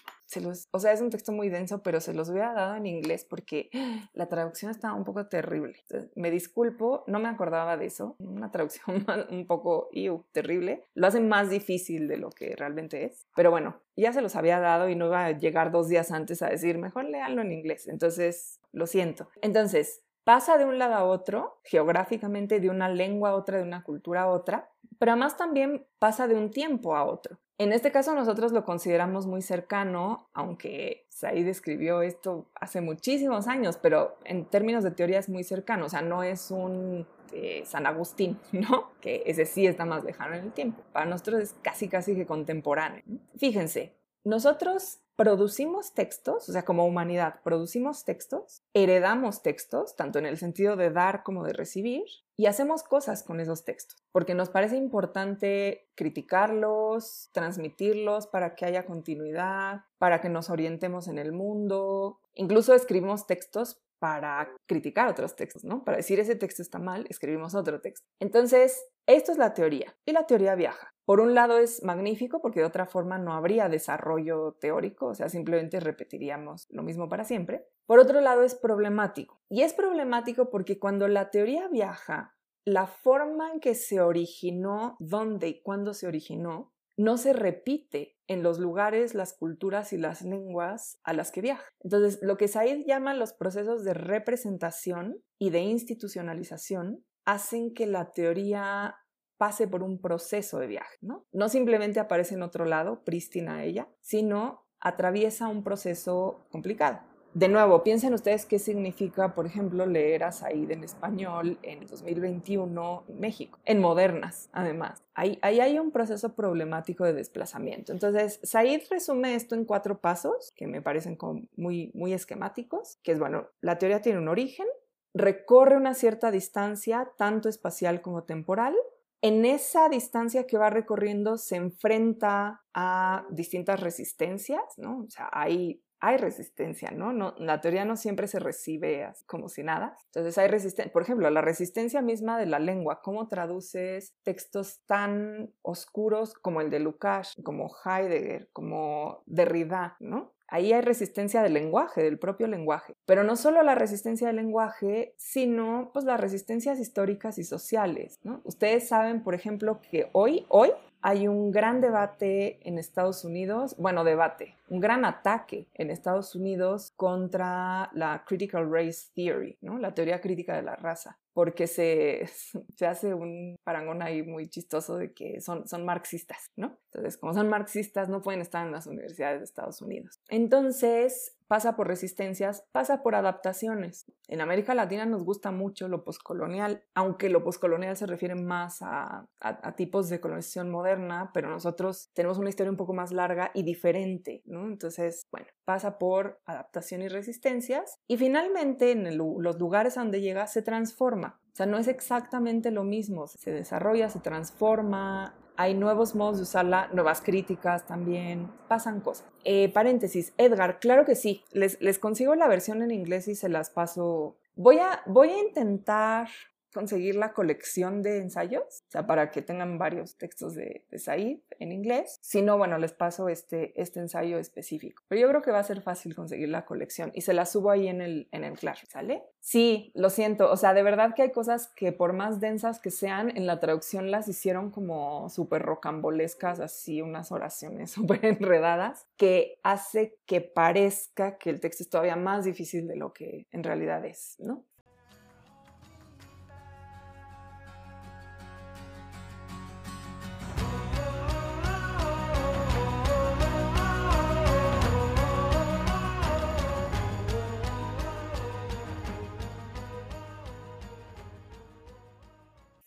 [0.71, 3.71] o sea, es un texto muy denso, pero se los hubiera dado en inglés porque
[4.15, 5.77] la traducción estaba un poco terrible.
[6.15, 8.17] me disculpo, no me acordaba de eso.
[8.19, 9.89] Una traducción un poco
[10.33, 10.85] terrible.
[10.95, 13.27] Lo hace más difícil de lo que realmente es.
[13.37, 16.43] Pero bueno, ya se los había dado y no iba a llegar dos días antes
[16.43, 17.87] a decir, mejor léanlo en inglés.
[17.89, 19.29] Entonces, lo siento.
[19.41, 23.85] Entonces, pasa de un lado a otro, geográficamente, de una lengua a otra, de una
[23.85, 27.39] cultura a otra, pero además también pasa de un tiempo a otro.
[27.57, 33.79] En este caso nosotros lo consideramos muy cercano, aunque Said escribió esto hace muchísimos años,
[33.81, 37.87] pero en términos de teoría es muy cercano, o sea, no es un eh, San
[37.87, 38.91] Agustín, ¿no?
[39.01, 40.83] Que ese sí está más lejano en el tiempo.
[40.93, 43.03] Para nosotros es casi, casi que contemporáneo.
[43.37, 50.39] Fíjense, nosotros producimos textos, o sea, como humanidad, producimos textos, heredamos textos, tanto en el
[50.39, 52.05] sentido de dar como de recibir,
[52.37, 58.87] y hacemos cosas con esos textos, porque nos parece importante criticarlos, transmitirlos para que haya
[58.87, 62.19] continuidad, para que nos orientemos en el mundo.
[62.35, 65.83] Incluso escribimos textos para criticar otros textos, ¿no?
[65.83, 68.07] Para decir ese texto está mal, escribimos otro texto.
[68.21, 70.93] Entonces, esto es la teoría, y la teoría viaja.
[71.07, 75.31] Por un lado es magnífico porque de otra forma no habría desarrollo teórico, o sea,
[75.31, 77.65] simplemente repetiríamos lo mismo para siempre.
[77.87, 79.41] Por otro lado es problemático.
[79.49, 82.37] Y es problemático porque cuando la teoría viaja,
[82.67, 88.43] la forma en que se originó, dónde y cuándo se originó, no se repite en
[88.43, 91.65] los lugares, las culturas y las lenguas a las que viaja.
[91.81, 98.13] Entonces, lo que Said llama los procesos de representación y de institucionalización hacen que la
[98.13, 98.97] teoría
[99.37, 101.27] pase por un proceso de viaje, ¿no?
[101.33, 107.01] No simplemente aparece en otro lado, prístina ella, sino atraviesa un proceso complicado.
[107.35, 113.05] De nuevo, piensen ustedes qué significa, por ejemplo, leer a Said en español en 2021
[113.09, 115.03] en México, en modernas, además.
[115.15, 117.91] Ahí, ahí, hay un proceso problemático de desplazamiento.
[117.91, 121.19] Entonces, Said resume esto en cuatro pasos que me parecen
[121.57, 124.67] muy, muy esquemáticos, que es, bueno, la teoría tiene un origen,
[125.13, 128.77] recorre una cierta distancia, tanto espacial como temporal,
[129.23, 135.05] en esa distancia que va recorriendo se enfrenta a distintas resistencias, ¿no?
[135.07, 137.13] O sea, hay, hay resistencia, ¿no?
[137.13, 137.35] ¿no?
[137.39, 139.97] La teoría no siempre se recibe como si nada.
[140.07, 143.01] Entonces hay resistencia, por ejemplo, la resistencia misma de la lengua.
[143.03, 150.35] ¿Cómo traduces textos tan oscuros como el de Lukács, como Heidegger, como Derrida, ¿no?
[150.47, 152.95] Ahí hay resistencia del lenguaje, del propio lenguaje.
[153.07, 158.21] Pero no solo la resistencia del lenguaje, sino pues las resistencias históricas y sociales.
[158.23, 158.43] ¿no?
[158.45, 164.05] Ustedes saben, por ejemplo, que hoy, hoy hay un gran debate en Estados Unidos, bueno,
[164.05, 170.57] debate, un gran ataque en Estados Unidos contra la Critical Race Theory, la teoría crítica
[170.57, 172.27] de la raza porque se,
[172.77, 176.79] se, hace un parangón ahí muy chistoso de que son, son marxistas, ¿no?
[176.93, 180.21] Entonces, como son marxistas, no pueden estar en las universidades de Estados Unidos.
[180.29, 184.07] Entonces, pasa por resistencias, pasa por adaptaciones.
[184.29, 189.29] En América Latina nos gusta mucho lo poscolonial, aunque lo poscolonial se refiere más a,
[189.77, 194.43] tipos de colonización moderna, pero nosotros tenemos una historia un poco más larga y diferente.
[194.63, 200.47] Entonces, bueno, pasa por adaptación y resistencias y finalmente en los lugares a donde llega
[200.47, 201.41] se transforma.
[201.53, 206.43] O sea, no es exactamente lo mismo, se desarrolla, se transforma, hay nuevos modos de
[206.43, 209.27] usarla, nuevas críticas también, pasan cosas.
[209.45, 213.49] Eh, paréntesis, Edgar, claro que sí, les, les consigo la versión en inglés y se
[213.49, 214.37] las paso.
[214.57, 216.29] Voy a, voy a intentar
[216.75, 221.39] conseguir la colección de ensayos, o sea, para que tengan varios textos de, de Said
[221.59, 222.19] en inglés.
[222.21, 225.03] Si no, bueno, les paso este, este ensayo específico.
[225.09, 227.71] Pero yo creo que va a ser fácil conseguir la colección y se la subo
[227.71, 229.23] ahí en el, en el Clash, ¿sale?
[229.41, 232.91] Sí, lo siento, o sea, de verdad que hay cosas que por más densas que
[232.91, 239.61] sean, en la traducción las hicieron como súper rocambolescas, así unas oraciones súper enredadas, que
[239.63, 244.05] hace que parezca que el texto es todavía más difícil de lo que en realidad
[244.05, 244.65] es, ¿no?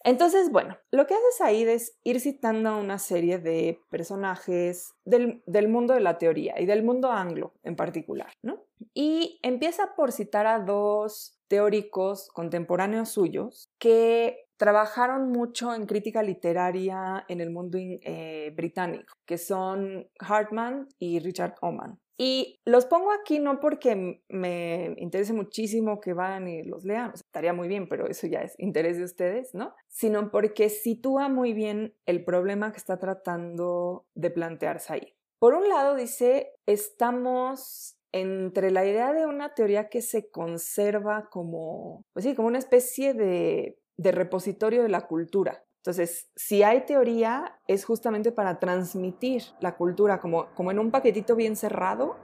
[0.07, 5.95] Entonces, bueno, lo que haces ahí es ir citando una serie de personajes del, mundo
[5.95, 8.63] de la teoría y del mundo anglo en particular, ¿no?
[8.93, 17.25] Y empieza por citar a dos teóricos contemporáneos suyos que trabajaron mucho en crítica literaria
[17.27, 21.99] en el mundo eh, británico, que son Hartman y Richard Oman.
[22.17, 27.53] Y los pongo aquí no porque me interese muchísimo que vayan y los lean, estaría
[27.53, 29.75] muy bien, pero eso ya es interés de ustedes, ¿no?
[29.87, 35.13] Sino porque sitúa muy bien el problema que está tratando de plantearse ahí.
[35.39, 42.03] Por un lado dice, estamos entre la idea de una teoría que se conserva como,
[42.13, 47.61] pues sí, como una especie de, de repositorio de la cultura, entonces, si hay teoría,
[47.65, 52.17] es justamente para transmitir la cultura como, como en un paquetito bien cerrado,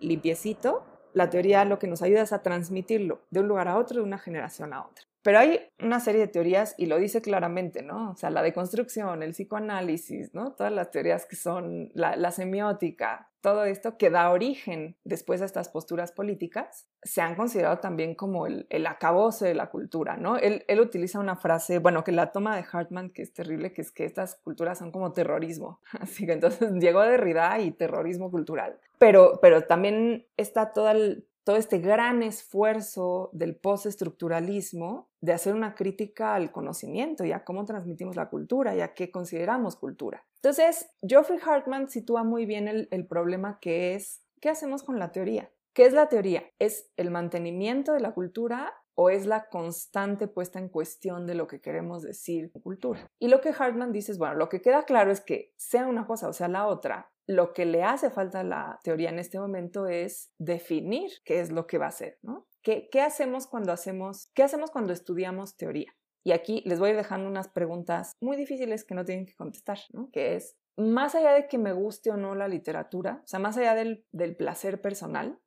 [0.00, 0.86] limpiecito.
[1.12, 4.06] La teoría lo que nos ayuda es a transmitirlo de un lugar a otro, de
[4.06, 5.04] una generación a otra.
[5.22, 8.12] Pero hay una serie de teorías, y lo dice claramente, ¿no?
[8.12, 10.52] O sea, la deconstrucción, el psicoanálisis, ¿no?
[10.52, 15.68] Todas las teorías que son la, semiótica, todo esto que da origen después a estas
[15.68, 20.38] posturas políticas, se han considerado también como el, el acabose de la cultura, ¿no?
[20.38, 23.82] Él, él, utiliza una frase, bueno, que la toma de Hartman, que es terrible, que
[23.82, 25.80] es que estas culturas son como terrorismo.
[26.00, 28.78] Así que entonces llegó Derrida y terrorismo cultural.
[28.98, 35.74] Pero, pero también está todo el, todo este gran esfuerzo del postestructuralismo de hacer una
[35.74, 40.26] crítica al conocimiento y a cómo transmitimos la cultura y a qué consideramos cultura.
[40.42, 45.12] Entonces, Geoffrey Hartman sitúa muy bien el, el problema que es, ¿qué hacemos con la
[45.12, 45.50] teoría?
[45.72, 46.44] ¿Qué es la teoría?
[46.58, 51.46] ¿Es el mantenimiento de la cultura o es la constante puesta en cuestión de lo
[51.46, 53.08] que queremos decir cultura?
[53.18, 56.06] Y lo que Hartman dice es, bueno, lo que queda claro es que sea una
[56.06, 59.38] cosa o sea la otra, lo que le hace falta a la teoría en este
[59.38, 62.48] momento es definir qué es lo que va a ser, ¿no?
[62.60, 65.94] ¿Qué, ¿Qué, hacemos cuando hacemos, qué hacemos cuando estudiamos teoría?
[66.24, 70.10] Y aquí les voy dejando unas preguntas muy difíciles que no tienen que contestar, ¿no?
[70.10, 73.56] Que es, más allá de que me guste o no la literatura, o sea, más
[73.56, 75.38] allá del, del placer personal,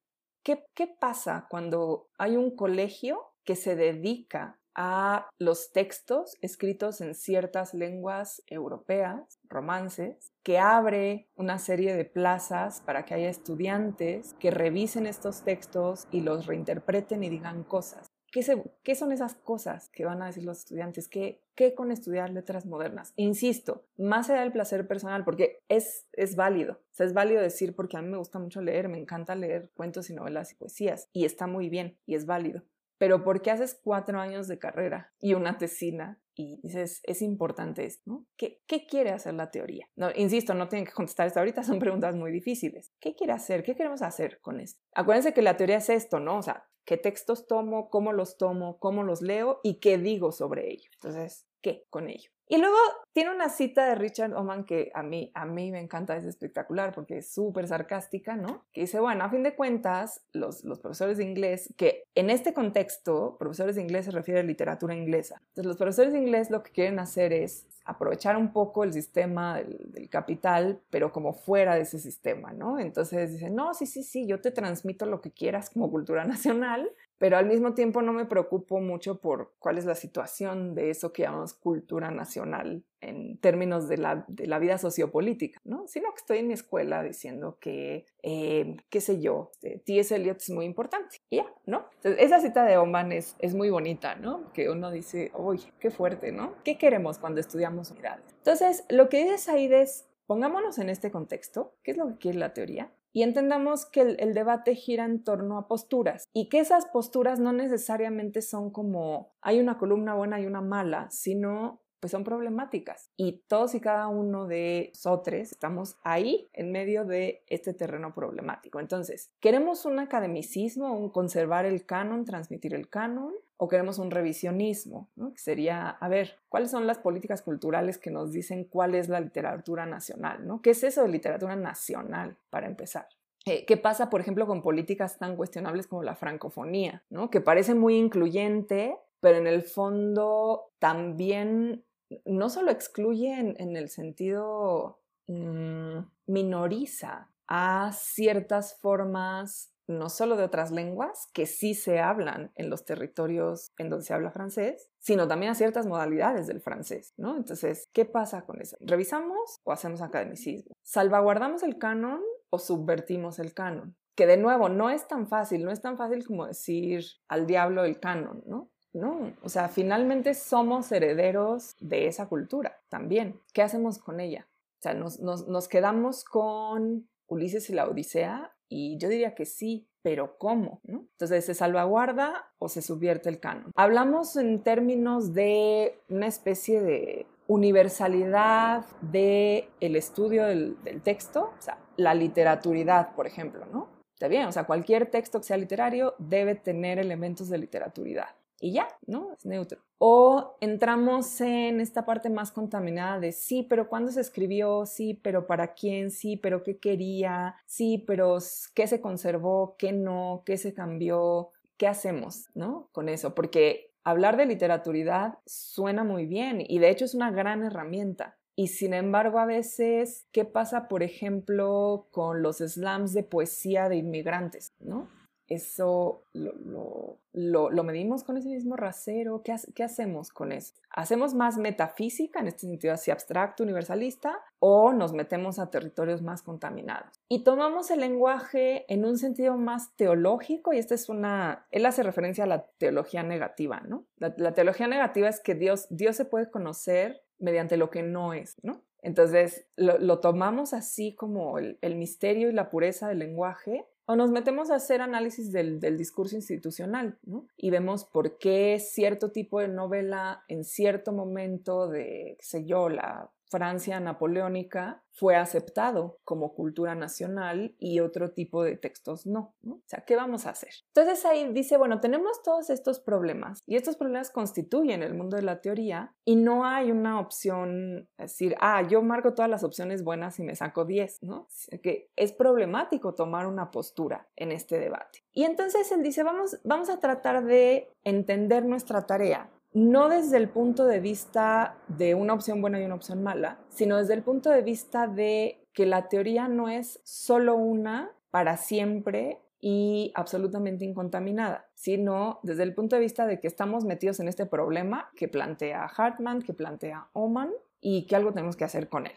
[0.42, 7.16] ¿qué, ¿qué pasa cuando hay un colegio que se dedica a los textos escritos en
[7.16, 14.52] ciertas lenguas europeas, romances, que abre una serie de plazas para que haya estudiantes que
[14.52, 18.08] revisen estos textos y los reinterpreten y digan cosas.
[18.34, 21.08] ¿Qué, son esas cosas que van a decir los estudiantes?
[21.08, 23.14] ¿Qué, ¿Qué, con estudiar letras modernas?
[23.16, 26.74] Insisto, más allá del placer personal, porque es, es válido.
[26.74, 29.70] O sea, es válido decir, porque a mí me gusta mucho leer, me encanta leer
[29.76, 32.64] cuentos y novelas y poesías, y está muy bien, y es válido
[33.04, 36.22] pero ¿por qué haces cuatro años de carrera y una tesina?
[36.36, 38.26] Y dices, es importante esto, ¿no?
[38.38, 39.90] ¿Qué, ¿Qué, quiere hacer la teoría?
[39.98, 42.94] No, insisto, no tienen que contestar esto ahorita, son preguntas muy difíciles.
[43.02, 43.62] ¿Qué quiere hacer?
[43.62, 44.82] ¿Qué queremos hacer con esto?
[44.96, 46.38] Acuérdense que la teoría es esto, ¿no?
[46.38, 47.90] O sea, ¿qué textos tomo?
[47.90, 48.80] ¿Cómo los tomo?
[48.80, 49.60] ¿Cómo los leo?
[49.64, 50.90] ¿Y qué digo sobre ello?
[50.94, 52.30] Entonces, ¿qué con ello?
[52.54, 52.78] Y luego
[53.14, 56.94] tiene una cita de Richard Oman que a mí, a mí me encanta, es espectacular
[56.94, 58.64] porque es súper sarcástica, ¿no?
[58.72, 62.54] Que dice, bueno, a fin de cuentas, los, los profesores de inglés, que en este
[62.54, 65.42] contexto, profesores de inglés se refiere a literatura inglesa.
[65.48, 69.58] Entonces, los profesores de inglés lo que quieren hacer es aprovechar un poco el sistema
[69.58, 72.78] del, capital, pero como fuera de ese sistema, ¿no?
[72.80, 76.90] Entonces dicen, no, sí, sí, sí, yo te transmito lo que quieras como cultura nacional,
[77.24, 81.14] pero al mismo tiempo no me preocupo mucho por cuál es la situación de eso
[81.14, 84.26] que llamamos cultura nacional en términos de la,
[84.60, 85.88] vida sociopolítica, ¿no?
[85.88, 90.14] Sino que estoy en mi escuela diciendo que, eh, qué sé yo, este, T.S.
[90.14, 91.22] Eliot es muy importante.
[91.30, 91.86] Y ya, ¿no?
[91.96, 94.52] Entonces, esa cita de Oman es, es muy bonita, ¿no?
[94.52, 96.56] Que uno dice, uy, qué fuerte, ¿no?
[96.66, 98.26] ¿Qué queremos cuando estudiamos unidades?
[98.40, 102.40] Entonces, lo que dice Said es, pongámonos en este contexto, ¿qué es lo que quiere
[102.40, 102.92] la teoría?
[103.14, 107.54] Y entendamos que el, debate gira en torno a posturas y que esas posturas no
[107.54, 113.44] necesariamente son como hay una columna buena y una mala, sino pues son problemáticas y
[113.48, 118.82] todos y cada uno de nosotros estamos ahí en medio de este terreno problemático.
[118.82, 123.34] Entonces, ¿queremos un academicismo, un conservar el canon, transmitir el canon?
[123.64, 128.34] O queremos un revisionismo, que sería, a ver, ¿cuáles son las políticas culturales que nos
[128.34, 130.46] dicen cuál es la literatura nacional?
[130.46, 130.62] ¿no?
[130.62, 133.08] ¿Qué es eso de literatura nacional, para empezar?
[133.46, 137.30] Eh, ¿Qué pasa, por ejemplo, con políticas tan cuestionables como la francofonía, ¿no?
[137.30, 141.86] que parece muy incluyente, pero en el fondo también
[142.26, 150.72] no solo excluye en, el sentido mm, minoriza a ciertas formas no solo de otras
[150.72, 155.52] lenguas que sí se hablan en los territorios en donde se habla francés, sino también
[155.52, 157.36] a ciertas modalidades del francés, ¿no?
[157.36, 158.78] Entonces, ¿qué pasa con eso?
[158.80, 160.74] ¿Revisamos o hacemos academicismo?
[160.82, 163.96] ¿Salvaguardamos el canon o subvertimos el canon?
[164.16, 167.84] Que de nuevo, no es tan fácil, no es tan fácil como decir al diablo
[167.84, 168.70] el canon, ¿no?
[168.94, 173.42] No, o sea, finalmente somos herederos de esa cultura también.
[173.52, 174.48] ¿Qué hacemos con ella?
[174.78, 179.88] O sea, nos, nos quedamos con Ulises y la Odisea y yo diría que sí,
[180.02, 180.82] pero ¿cómo?
[180.88, 183.72] Entonces, ¿se salvaguarda o se subvierte el canon?
[183.76, 191.78] Hablamos en términos de una especie de universalidad del el estudio del, texto, o sea,
[191.98, 193.90] la literaturidad, por ejemplo, ¿no?
[194.14, 198.30] Está bien, o sea, cualquier texto que sea literario debe tener elementos de literaturidad
[198.64, 199.34] y ya, ¿no?
[199.34, 199.82] Es neutro.
[199.98, 204.86] O entramos en esta parte más contaminada de sí, pero ¿cuándo se escribió?
[204.86, 206.12] Sí, pero ¿para quién?
[206.12, 207.58] Sí, pero ¿qué quería?
[207.66, 208.38] Sí, pero
[208.74, 209.76] ¿qué se conservó?
[209.78, 210.44] ¿Qué no?
[210.46, 211.52] ¿Qué se cambió?
[211.76, 212.88] ¿Qué hacemos, ¿no?
[212.94, 217.64] Con eso, porque hablar de literaturidad suena muy bien y de hecho es una gran
[217.64, 218.38] herramienta.
[218.56, 223.98] Y sin embargo, a veces, ¿qué pasa, por ejemplo, con los slams de poesía de
[223.98, 225.10] inmigrantes, ¿no?
[225.48, 229.42] Eso lo, lo, medimos con ese mismo rasero.
[229.44, 230.74] ¿Qué, ¿Qué, hacemos con eso?
[230.90, 236.42] ¿Hacemos más metafísica, en este sentido así abstracto, universalista, o nos metemos a territorios más
[236.44, 237.12] contaminados?
[237.28, 242.04] Y tomamos el lenguaje en un sentido más teológico, y esta es una, él hace
[242.04, 244.06] referencia a la teología negativa, ¿no?
[244.18, 248.56] La, teología negativa es que Dios, Dios se puede conocer mediante lo que no es,
[248.64, 248.82] ¿no?
[249.02, 254.32] Entonces lo, tomamos así como el, el misterio y la pureza del lenguaje o nos
[254.32, 257.48] metemos a hacer análisis del, discurso institucional, ¿no?
[257.58, 262.90] Y vemos por qué cierto tipo de novela en cierto momento de, qué sé yo,
[262.90, 269.80] la Francia napoleónica fue aceptado como cultura nacional y otro tipo de textos no, O
[269.86, 270.72] sea, ¿qué vamos a hacer?
[270.88, 275.44] Entonces ahí dice, bueno, tenemos todos estos problemas y estos problemas constituyen el mundo de
[275.44, 280.40] la teoría y no hay una opción, decir, ah, yo marco todas las opciones buenas
[280.40, 281.48] y me saco 10, ¿no?
[281.84, 285.20] Que es problemático tomar una postura en este debate.
[285.32, 290.50] Y entonces él dice, vamos, vamos a tratar de entender nuestra tarea no desde el
[290.50, 294.50] punto de vista de una opción buena y una opción mala, sino desde el punto
[294.50, 301.68] de vista de que la teoría no es solo una para siempre y absolutamente incontaminada,
[301.74, 305.86] sino desde el punto de vista de que estamos metidos en este problema que plantea
[305.86, 309.14] Hartman, que plantea Oman y que algo tenemos que hacer con él.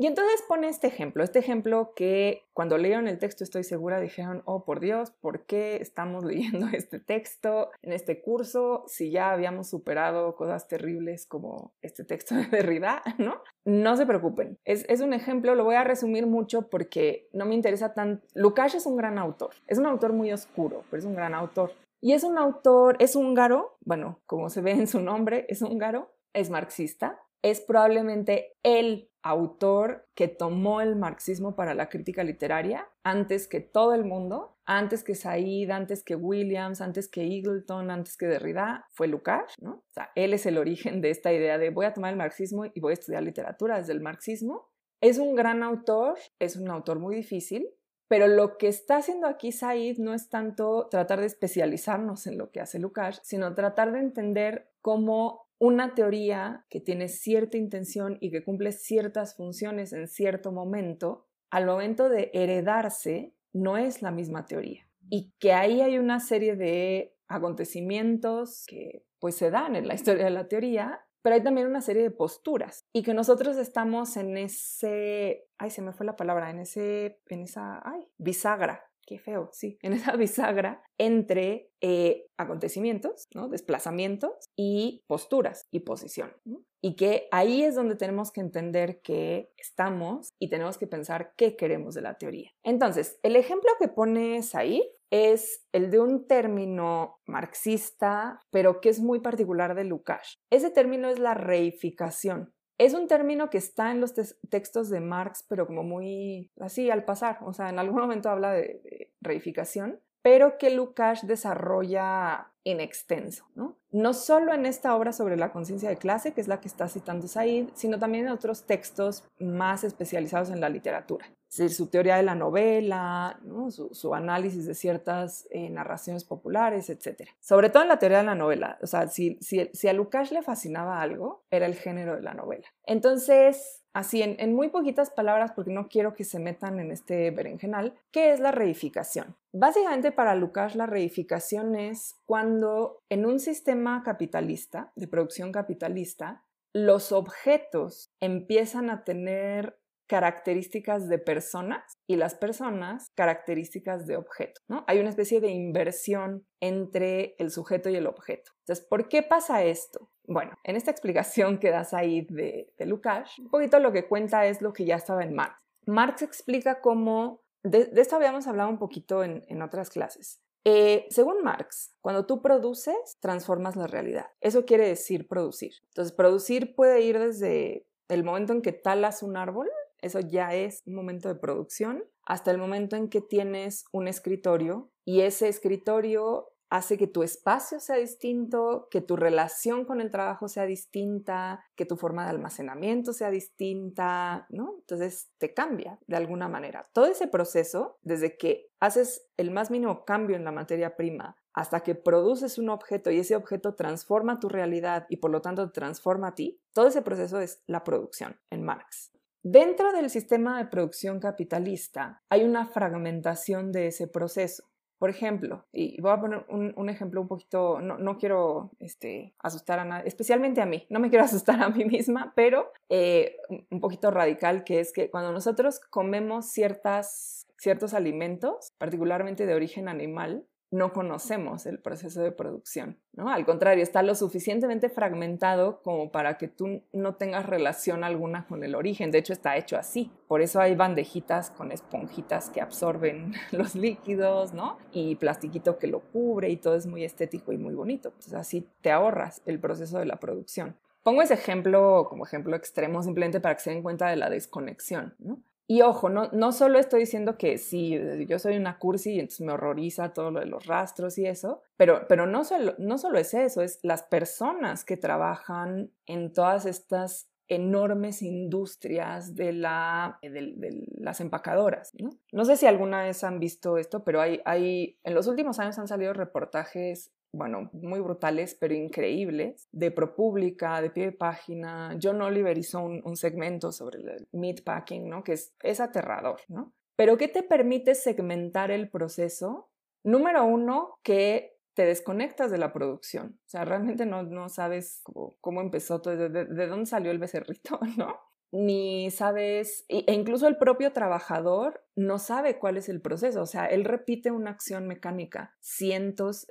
[0.00, 4.40] Y entonces pone este ejemplo, este ejemplo que cuando leyeron el texto estoy segura dijeron,
[4.46, 9.68] oh por Dios, ¿por qué estamos leyendo este texto en este curso si ya habíamos
[9.68, 13.42] superado cosas terribles como este texto de Derrida, ¿no?
[13.66, 17.54] No se preocupen, es, es un ejemplo, lo voy a resumir mucho porque no me
[17.54, 18.22] interesa tan...
[18.32, 21.74] Lukács es un gran autor, es un autor muy oscuro, pero es un gran autor.
[22.00, 26.10] Y es un autor, es húngaro, bueno, como se ve en su nombre, es húngaro,
[26.32, 33.46] es marxista, es probablemente el autor que tomó el marxismo para la crítica literaria antes
[33.46, 38.26] que todo el mundo, antes que Said, antes que Williams, antes que Eagleton, antes que
[38.26, 39.72] Derrida, fue Lukács, ¿no?
[39.72, 42.66] O sea, él es el origen de esta idea de voy a tomar el marxismo
[42.66, 44.68] y voy a estudiar literatura desde el marxismo.
[45.00, 47.68] Es un gran autor, es un autor muy difícil,
[48.08, 52.50] pero lo que está haciendo aquí Said no es tanto tratar de especializarnos en lo
[52.50, 58.30] que hace Lukács, sino tratar de entender cómo una teoría que tiene cierta intención y
[58.30, 64.46] que cumple ciertas funciones en cierto momento, al momento de heredarse, no es la misma
[64.46, 64.88] teoría.
[65.10, 70.24] Y que ahí hay una serie de acontecimientos que pues se dan en la historia
[70.24, 74.38] de la teoría, pero hay también una serie de posturas y que nosotros estamos en
[74.38, 79.50] ese, ay, se me fue la palabra, en ese, en esa, ay, bisagra qué feo,
[79.52, 83.48] sí, en esa bisagra entre eh, acontecimientos, ¿no?
[83.48, 86.32] desplazamientos y posturas y posición.
[86.80, 91.56] Y que ahí es donde tenemos que entender que estamos y tenemos que pensar qué
[91.56, 92.52] queremos de la teoría.
[92.62, 99.00] Entonces, el ejemplo que pones ahí es el de un término marxista, pero que es
[99.00, 100.38] muy particular de Lukács.
[100.50, 102.54] Ese término es la reificación.
[102.80, 104.14] Es un término que está en los
[104.48, 108.52] textos de Marx, pero como muy así al pasar, o sea, en algún momento habla
[108.52, 113.76] de, reificación, pero que Lukács desarrolla en extenso, ¿no?
[113.90, 116.88] No solo en esta obra sobre la conciencia de clase, que es la que está
[116.88, 122.22] citando Said, sino también en otros textos más especializados en la literatura su teoría de
[122.22, 123.40] la novela,
[123.70, 127.28] su, análisis de ciertas eh, narraciones populares, etc.
[127.40, 128.78] Sobre todo en la teoría de la novela.
[128.82, 132.68] O sea, si, si, a Lukács le fascinaba algo, era el género de la novela.
[132.84, 137.32] Entonces, así en, en, muy poquitas palabras, porque no quiero que se metan en este
[137.32, 139.34] berenjenal, ¿qué es la reificación?
[139.52, 147.10] Básicamente para Lukács la reificación es cuando en un sistema capitalista, de producción capitalista, los
[147.10, 149.80] objetos empiezan a tener
[150.10, 154.60] características de personas y las personas características de objeto.
[154.66, 154.82] ¿no?
[154.88, 158.50] Hay una especie de inversión entre el sujeto y el objeto.
[158.62, 160.10] Entonces, ¿por qué pasa esto?
[160.26, 164.46] Bueno, en esta explicación que das ahí de, de Lukács, un poquito lo que cuenta
[164.46, 165.54] es lo que ya estaba en Marx.
[165.86, 171.42] Marx explica cómo, de, esto habíamos hablado un poquito en, en otras clases, eh, según
[171.44, 174.26] Marx, cuando tú produces, transformas la realidad.
[174.40, 175.72] Eso quiere decir producir.
[175.90, 179.70] Entonces, producir puede ir desde el momento en que talas un árbol
[180.02, 184.90] eso ya es un momento de producción, hasta el momento en que tienes un escritorio
[185.04, 190.46] y ese escritorio hace que tu espacio sea distinto, que tu relación con el trabajo
[190.46, 194.76] sea distinta, que tu forma de almacenamiento sea distinta, ¿no?
[194.78, 196.88] Entonces te cambia de alguna manera.
[196.92, 201.80] Todo ese proceso, desde que haces el más mínimo cambio en la materia prima hasta
[201.80, 206.28] que produces un objeto y ese objeto transforma tu realidad y por lo tanto transforma
[206.28, 209.10] a ti, todo ese proceso es la producción en Marx.
[209.42, 214.64] Dentro del sistema de producción capitalista hay una fragmentación de ese proceso.
[214.98, 219.86] Por ejemplo, y voy a poner un, ejemplo un poquito, no, quiero este, asustar a
[219.86, 223.38] nadie, especialmente a mí, no me quiero asustar a mí misma, pero eh,
[223.70, 229.88] un poquito radical, que es que cuando nosotros comemos ciertas, ciertos alimentos, particularmente de origen
[229.88, 233.28] animal, no conocemos el proceso de producción, ¿no?
[233.28, 238.62] Al contrario, está lo suficientemente fragmentado como para que tú no tengas relación alguna con
[238.62, 239.10] el origen.
[239.10, 240.12] De hecho, está hecho así.
[240.28, 244.78] Por eso hay bandejitas con esponjitas que absorben los líquidos, ¿no?
[244.92, 248.10] Y plastiquito que lo cubre y todo es muy estético y muy bonito.
[248.10, 250.76] Entonces, así te ahorras el proceso de la producción.
[251.02, 255.14] Pongo ese ejemplo como ejemplo extremo simplemente para que se den cuenta de la desconexión,
[255.18, 255.42] ¿no?
[255.70, 257.96] Y ojo, no, no solo estoy diciendo que sí,
[258.26, 261.62] yo soy una cursi y entonces me horroriza todo lo de los rastros y eso,
[261.76, 266.66] pero, pero no, solo, no solo es eso, es las personas que trabajan en todas
[266.66, 271.92] estas enormes industrias de, la, de, las empacadoras.
[272.00, 272.10] ¿no?
[272.32, 272.44] ¿no?
[272.44, 275.86] sé si alguna vez han visto esto, pero hay, hay, en los últimos años han
[275.86, 281.96] salido reportajes bueno, muy brutales, pero increíbles, de ProPublica, de pie de página.
[282.02, 285.22] John Oliver hizo un, segmento sobre el meatpacking, ¿no?
[285.22, 286.72] Que es, es aterrador, ¿no?
[286.96, 289.70] Pero ¿qué te permite segmentar el proceso?
[290.02, 293.38] Número uno, que te desconectas de la producción.
[293.46, 295.02] O sea, realmente no, no sabes
[295.40, 298.18] cómo, empezó todo, de, de, dónde salió el becerrito, ¿no?
[298.52, 303.66] Ni sabes, e incluso el propio trabajador no sabe cuál es el proceso, o sea,
[303.66, 306.46] él repite una acción mecánica cientos,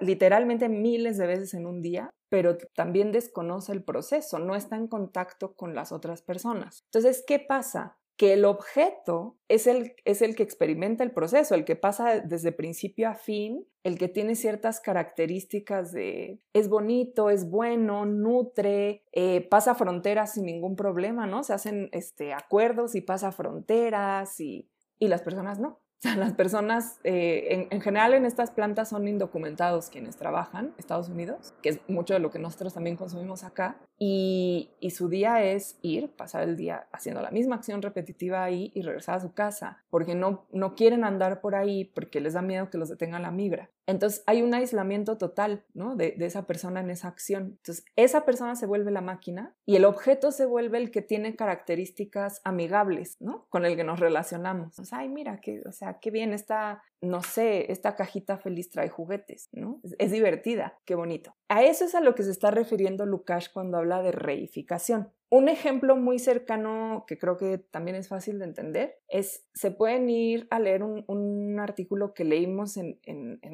[0.00, 4.88] literalmente miles de veces en un día, pero también desconoce el proceso, no está en
[4.88, 6.84] contacto con las otras personas.
[6.92, 7.96] Entonces, ¿qué pasa?
[8.16, 12.50] Que el objeto es el, es el que experimenta el proceso, el que pasa desde
[12.50, 19.46] principio a fin, el que tiene ciertas características de es bonito, es bueno, nutre, eh,
[19.48, 21.44] pasa fronteras sin ningún problema, ¿no?
[21.44, 25.80] Se hacen este, acuerdos y pasa fronteras y, y las personas no.
[25.98, 31.08] O sea, las personas, eh, en, general en estas plantas son indocumentados quienes trabajan, Estados
[31.08, 35.78] Unidos, que es mucho de lo que nosotros también consumimos acá, y, su día es
[35.82, 39.84] ir, pasar el día haciendo la misma acción repetitiva ahí y regresar a su casa,
[39.90, 43.30] porque no, no quieren andar por ahí porque les da miedo que los detenga la
[43.30, 43.70] migra.
[43.86, 45.96] Entonces hay un aislamiento total ¿no?
[45.96, 47.56] de, esa persona en esa acción.
[47.58, 51.36] Entonces esa persona se vuelve la máquina y el objeto se vuelve el que tiene
[51.36, 53.46] características amigables ¿no?
[53.48, 54.74] con el que nos relacionamos.
[54.92, 59.48] Ay, mira, que, o sea, qué bien está no sé, esta cajita feliz trae juguetes,
[59.52, 59.80] ¿no?
[59.98, 61.34] Es, divertida, qué bonito.
[61.48, 65.12] A eso es a lo que se está refiriendo Lukács cuando habla de reificación.
[65.28, 70.08] Un ejemplo muy cercano que creo que también es fácil de entender es, se pueden
[70.08, 73.00] ir a leer un, artículo que leímos en,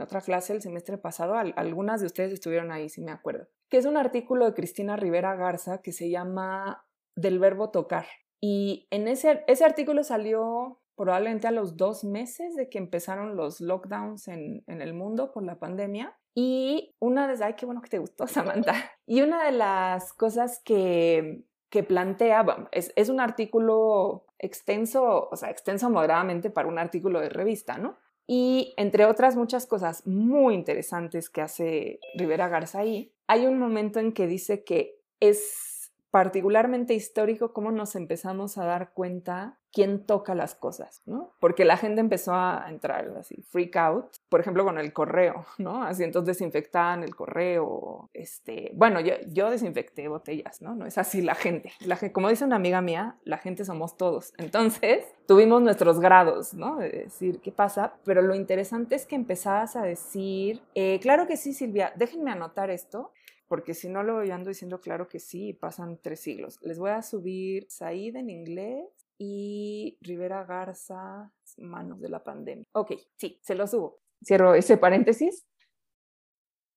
[0.02, 3.86] otra clase el semestre pasado, algunas de ustedes estuvieron ahí, si me acuerdo, que es
[3.86, 6.84] un artículo de Cristina Rivera Garza que se llama
[7.16, 8.06] Del verbo tocar.
[8.40, 13.60] Y en ese, ese artículo salió probablemente a los dos meses de que empezaron los
[13.60, 16.18] lockdowns en, el mundo por la pandemia.
[16.34, 18.74] Y una de ay, qué bueno que te gustó, Samantha.
[19.06, 25.48] Y una de las cosas que, que plantea, es, es, un artículo extenso, o sea,
[25.48, 27.96] extenso moderadamente para un artículo de revista, ¿no?
[28.26, 34.00] Y entre otras muchas cosas muy interesantes que hace Rivera Garza ahí, hay un momento
[34.00, 40.34] en que dice que es particularmente histórico cómo nos empezamos a dar cuenta quién toca
[40.34, 41.32] las cosas, ¿no?
[41.40, 45.82] Porque la gente empezó a entrar así, freak out, por ejemplo, con el correo, ¿no?
[45.82, 50.74] Así entonces desinfectaban el correo, este, bueno, yo, yo desinfecté botellas, ¿no?
[50.74, 51.72] No es así la gente.
[51.80, 54.34] La, como dice una amiga mía, la gente somos todos.
[54.36, 56.76] Entonces, tuvimos nuestros grados, ¿no?
[56.76, 57.94] De decir, ¿qué pasa?
[58.04, 62.70] Pero lo interesante es que empezabas a decir, eh, claro que sí, Silvia, déjenme anotar
[62.70, 63.12] esto
[63.48, 66.58] porque si no lo ando diciendo claro que sí, pasan tres siglos.
[66.62, 68.86] Les voy a subir Said en inglés
[69.18, 72.66] y Rivera Garza, manos de la pandemia.
[72.72, 74.00] Ok, sí, se lo subo.
[74.24, 75.46] Cierro ese paréntesis.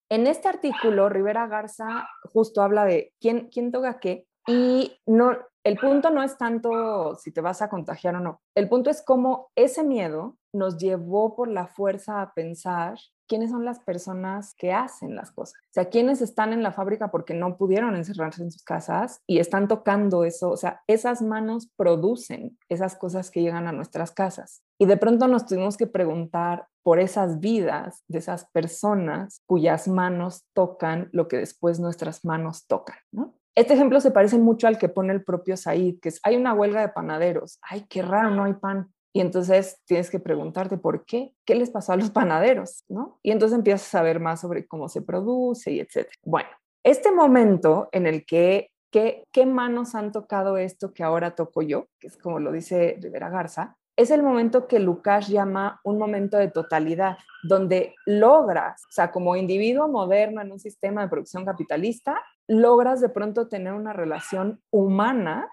[0.09, 5.35] En este artículo, Rivera Garza justo habla de quién, quién toca qué y no,
[5.65, 8.39] el punto no es tanto si te vas a contagiar o no.
[8.53, 13.65] El punto es cómo ese miedo nos llevó por la fuerza a pensar quiénes son
[13.65, 15.55] las personas que hacen las cosas.
[15.55, 19.39] O sea, quiénes están en la fábrica porque no pudieron encerrarse en sus casas y
[19.39, 20.51] están tocando eso.
[20.51, 24.61] O sea, esas manos producen esas cosas que llegan a nuestras casas.
[24.77, 30.45] Y de pronto nos tuvimos que preguntar por esas vidas de esas personas cuyas manos
[30.53, 33.33] tocan lo que después nuestras manos tocan, ¿no?
[33.55, 36.53] Este ejemplo se parece mucho al que pone el propio Said, que es, hay una
[36.53, 37.57] huelga de panaderos.
[37.61, 38.91] Ay, qué raro, no hay pan.
[39.13, 43.17] Y entonces tienes que preguntarte por qué, qué les pasó a los panaderos, ¿no?
[43.23, 46.17] Y entonces empiezas a saber más sobre cómo se produce y etcétera.
[46.23, 46.49] Bueno,
[46.83, 51.89] este momento en el que ¿Qué, ¿qué, manos han tocado esto que ahora toco yo?
[51.99, 56.37] Que es como lo dice Rivera Garza, es el momento que Lucas llama un momento
[56.37, 62.21] de totalidad, donde logras, o sea, como individuo moderno en un sistema de producción capitalista,
[62.47, 65.49] logras de pronto tener una relación humana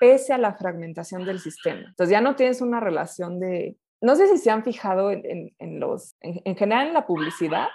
[0.00, 1.80] pese a la fragmentación del sistema.
[1.88, 6.16] Entonces ya no tienes una relación de, no sé si se han fijado en, los,
[6.20, 7.68] en, general en la publicidad,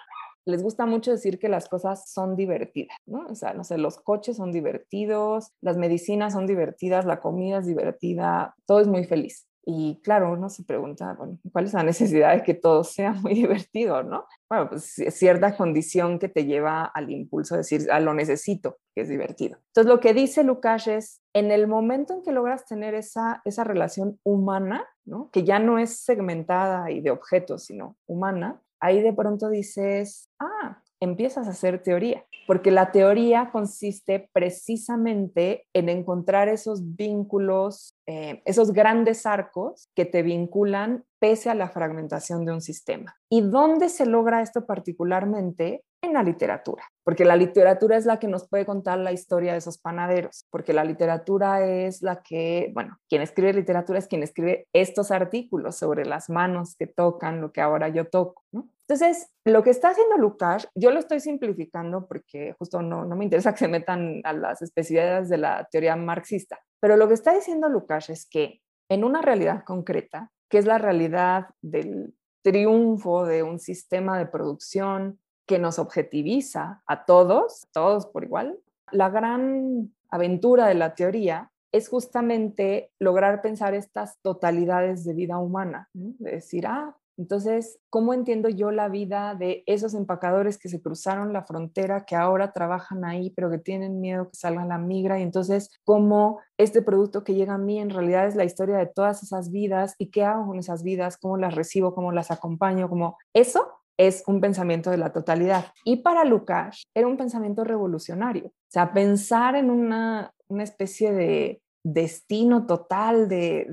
[0.45, 3.27] les gusta mucho decir que las cosas son divertidas, ¿no?
[3.27, 7.67] O sea, no sé, los coches son divertidos, las medicinas son divertidas, la comida es
[7.67, 9.47] divertida, todo es muy feliz.
[9.63, 13.33] Y claro, uno se pregunta, bueno, ¿cuál es la necesidad de que todo sea muy
[13.35, 14.25] divertido, no?
[14.49, 19.01] Bueno, pues cierta condición que te lleva al impulso de decir, ah, lo necesito, que
[19.01, 19.59] es divertido.
[19.67, 23.63] Entonces, lo que dice Lucas es, en el momento en que logras tener esa, esa
[23.63, 25.29] relación humana, ¿no?
[25.31, 30.81] Que ya no es segmentada y de objetos, sino humana, ahí de pronto dices, ah,
[31.01, 38.71] empiezas a hacer teoría, porque la teoría consiste precisamente en encontrar esos vínculos, eh, esos
[38.71, 43.15] grandes arcos que te vinculan pese a la fragmentación de un sistema.
[43.29, 45.83] ¿Y dónde se logra esto particularmente?
[46.03, 49.59] En la literatura, porque la literatura es la que nos puede contar la historia de
[49.59, 54.65] esos panaderos, porque la literatura es la que, bueno, quien escribe literatura es quien escribe
[54.73, 58.67] estos artículos sobre las manos que tocan lo que ahora yo toco, ¿no?
[58.91, 63.53] Entonces, lo que está haciendo Lukács, yo lo estoy simplificando porque justo no, me interesa
[63.53, 67.69] que se metan a las especialidades de la teoría marxista, pero lo que está diciendo
[67.69, 73.59] Lukács es que en una realidad concreta, que es la realidad del triunfo de un
[73.59, 78.59] sistema de producción que nos objetiviza a todos, todos por igual,
[78.91, 85.87] la gran aventura de la teoría es justamente lograr pensar estas totalidades de vida humana,
[85.93, 91.33] de decir, ah, entonces, ¿cómo entiendo yo la vida de esos empacadores que se cruzaron
[91.33, 95.19] la frontera, que ahora trabajan ahí, pero que tienen miedo que salga la migra?
[95.19, 98.87] Y entonces, ¿cómo este producto que llega a mí en realidad es la historia de
[98.87, 99.93] todas esas vidas?
[99.99, 101.17] ¿Y qué hago con esas vidas?
[101.17, 101.93] ¿Cómo las recibo?
[101.93, 102.89] ¿Cómo las acompaño?
[102.89, 103.67] Como eso
[103.97, 105.67] es un pensamiento de la totalidad.
[105.85, 108.47] Y para Lukács era un pensamiento revolucionario.
[108.47, 113.67] O sea, pensar en una, especie de destino total de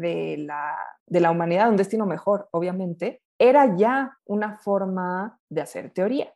[1.09, 6.33] la humanidad, un destino mejor, obviamente, era ya una forma de hacer teoría.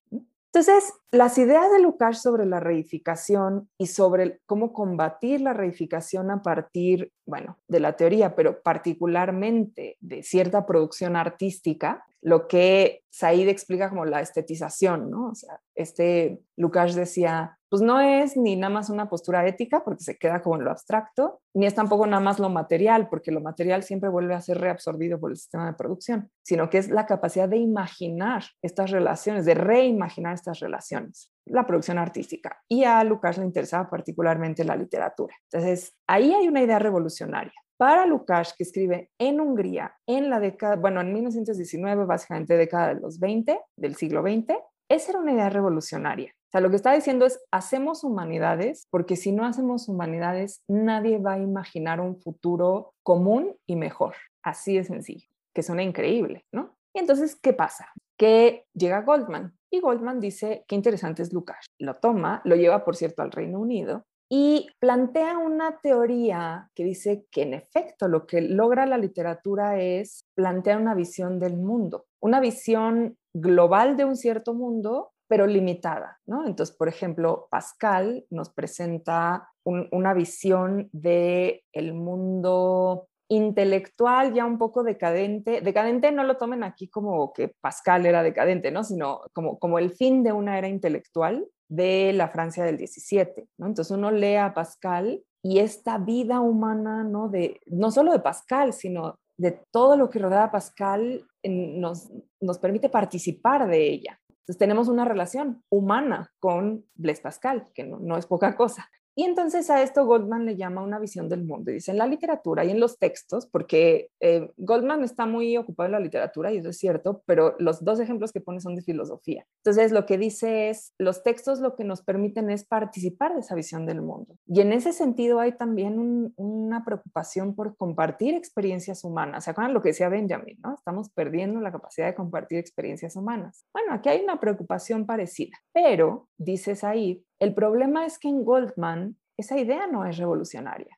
[0.55, 6.43] Entonces, las ideas de Lukács sobre la reificación y sobre cómo combatir la reificación a
[6.43, 13.89] partir, bueno, de la teoría, pero particularmente de cierta producción artística, lo que Said explica
[13.89, 15.31] como la estetización, ¿no?
[15.31, 20.05] O sea, este Lukács decía, pues no es ni nada más una postura ética, porque
[20.05, 23.41] se queda como en lo abstracto, ni es tampoco nada más lo material, porque lo
[23.41, 27.07] material siempre vuelve a ser reabsorbido por el sistema de producción, sino que es la
[27.07, 32.61] capacidad de imaginar estas relaciones, de reimaginar estas relaciones, la producción artística.
[32.69, 35.35] Y a Lukács le interesaba particularmente la literatura.
[35.51, 40.77] Entonces, ahí hay una idea revolucionaria para Lukács, que escribe en Hungría en la década,
[40.77, 44.59] bueno, en 1919, básicamente década de los 20, del siglo XX,
[44.91, 46.35] esa era una idea revolucionaria.
[46.53, 51.35] Sea, lo que está diciendo es, hacemos humanidades, porque si no hacemos humanidades, nadie va
[51.35, 54.15] a imaginar un futuro común y mejor.
[54.43, 56.77] Así de sencillo, que suena increíble, ¿no?
[56.95, 57.89] Y entonces, ¿qué pasa?
[58.19, 61.65] Que llega Goldman y Goldman dice, qué interesante es Lukács.
[61.79, 67.27] Lo toma, lo lleva, por cierto, al Reino Unido y plantea una teoría que dice
[67.31, 72.41] que en efecto lo que logra la literatura es plantear una visión del mundo, una
[72.41, 76.47] visión global de un cierto mundo, pero limitada, ¿no?
[76.47, 84.83] Entonces, por ejemplo, Pascal nos presenta una visión de el mundo intelectual ya un poco
[84.83, 85.63] decadente.
[85.63, 88.85] Decadente no lo tomen aquí como que Pascal era decadente, ¿no?
[88.85, 93.69] Sino como, como el fin de una era intelectual de la Francia del 17, ¿no?
[93.69, 97.31] Entonces uno lee a Pascal y esta vida humana, ¿no?
[97.31, 102.59] De, no solo de Pascal, sino de todo lo que rodea a Pascal nos, nos
[102.59, 104.21] permite participar de ella.
[104.43, 108.91] Entonces tenemos una relación humana con Blaise Pascal, que no, no es poca cosa.
[109.15, 111.71] Y entonces a esto Goldman le llama una visión del mundo.
[111.71, 115.87] Y dice en la literatura y en los textos, porque eh, Goldman está muy ocupado
[115.87, 118.83] en la literatura y eso es cierto, pero los dos ejemplos que pone son de
[118.83, 119.47] filosofía.
[119.65, 123.55] Entonces lo que dice es, los textos lo que nos permiten es participar de esa
[123.55, 124.37] visión del mundo.
[124.47, 129.45] Y en ese sentido hay también una preocupación por compartir experiencias humanas.
[129.45, 130.59] ¿Se acuerdan lo que decía Benjamin?
[130.63, 130.75] ¿no?
[130.75, 133.67] Estamos perdiendo la capacidad de compartir experiencias humanas.
[133.73, 139.17] Bueno, aquí hay una preocupación parecida, pero, dice Said, el problema es que en Goldman
[139.37, 140.97] esa idea no es revolucionaria.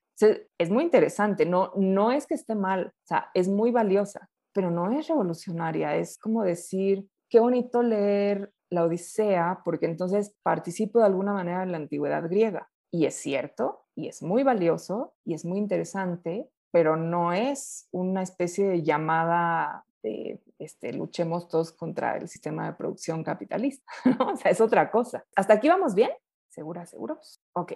[0.59, 4.71] es muy interesante, no, no es que esté mal, o sea, es muy valiosa, pero
[4.71, 5.97] no es revolucionaria.
[5.97, 11.73] Es como decir, qué bonito leer la Odisea, porque entonces participo de alguna manera en
[11.73, 12.69] la antigüedad griega.
[12.93, 18.23] Y es cierto, y es muy valioso, y es muy interesante, pero no es una
[18.23, 23.91] especie de llamada de este, luchemos todos contra el sistema de producción capitalista,
[24.21, 25.25] O sea, es otra cosa.
[25.35, 26.11] ¿Hasta aquí vamos bien?
[26.55, 27.41] ¿Seguras, seguros?
[27.55, 27.73] Ok.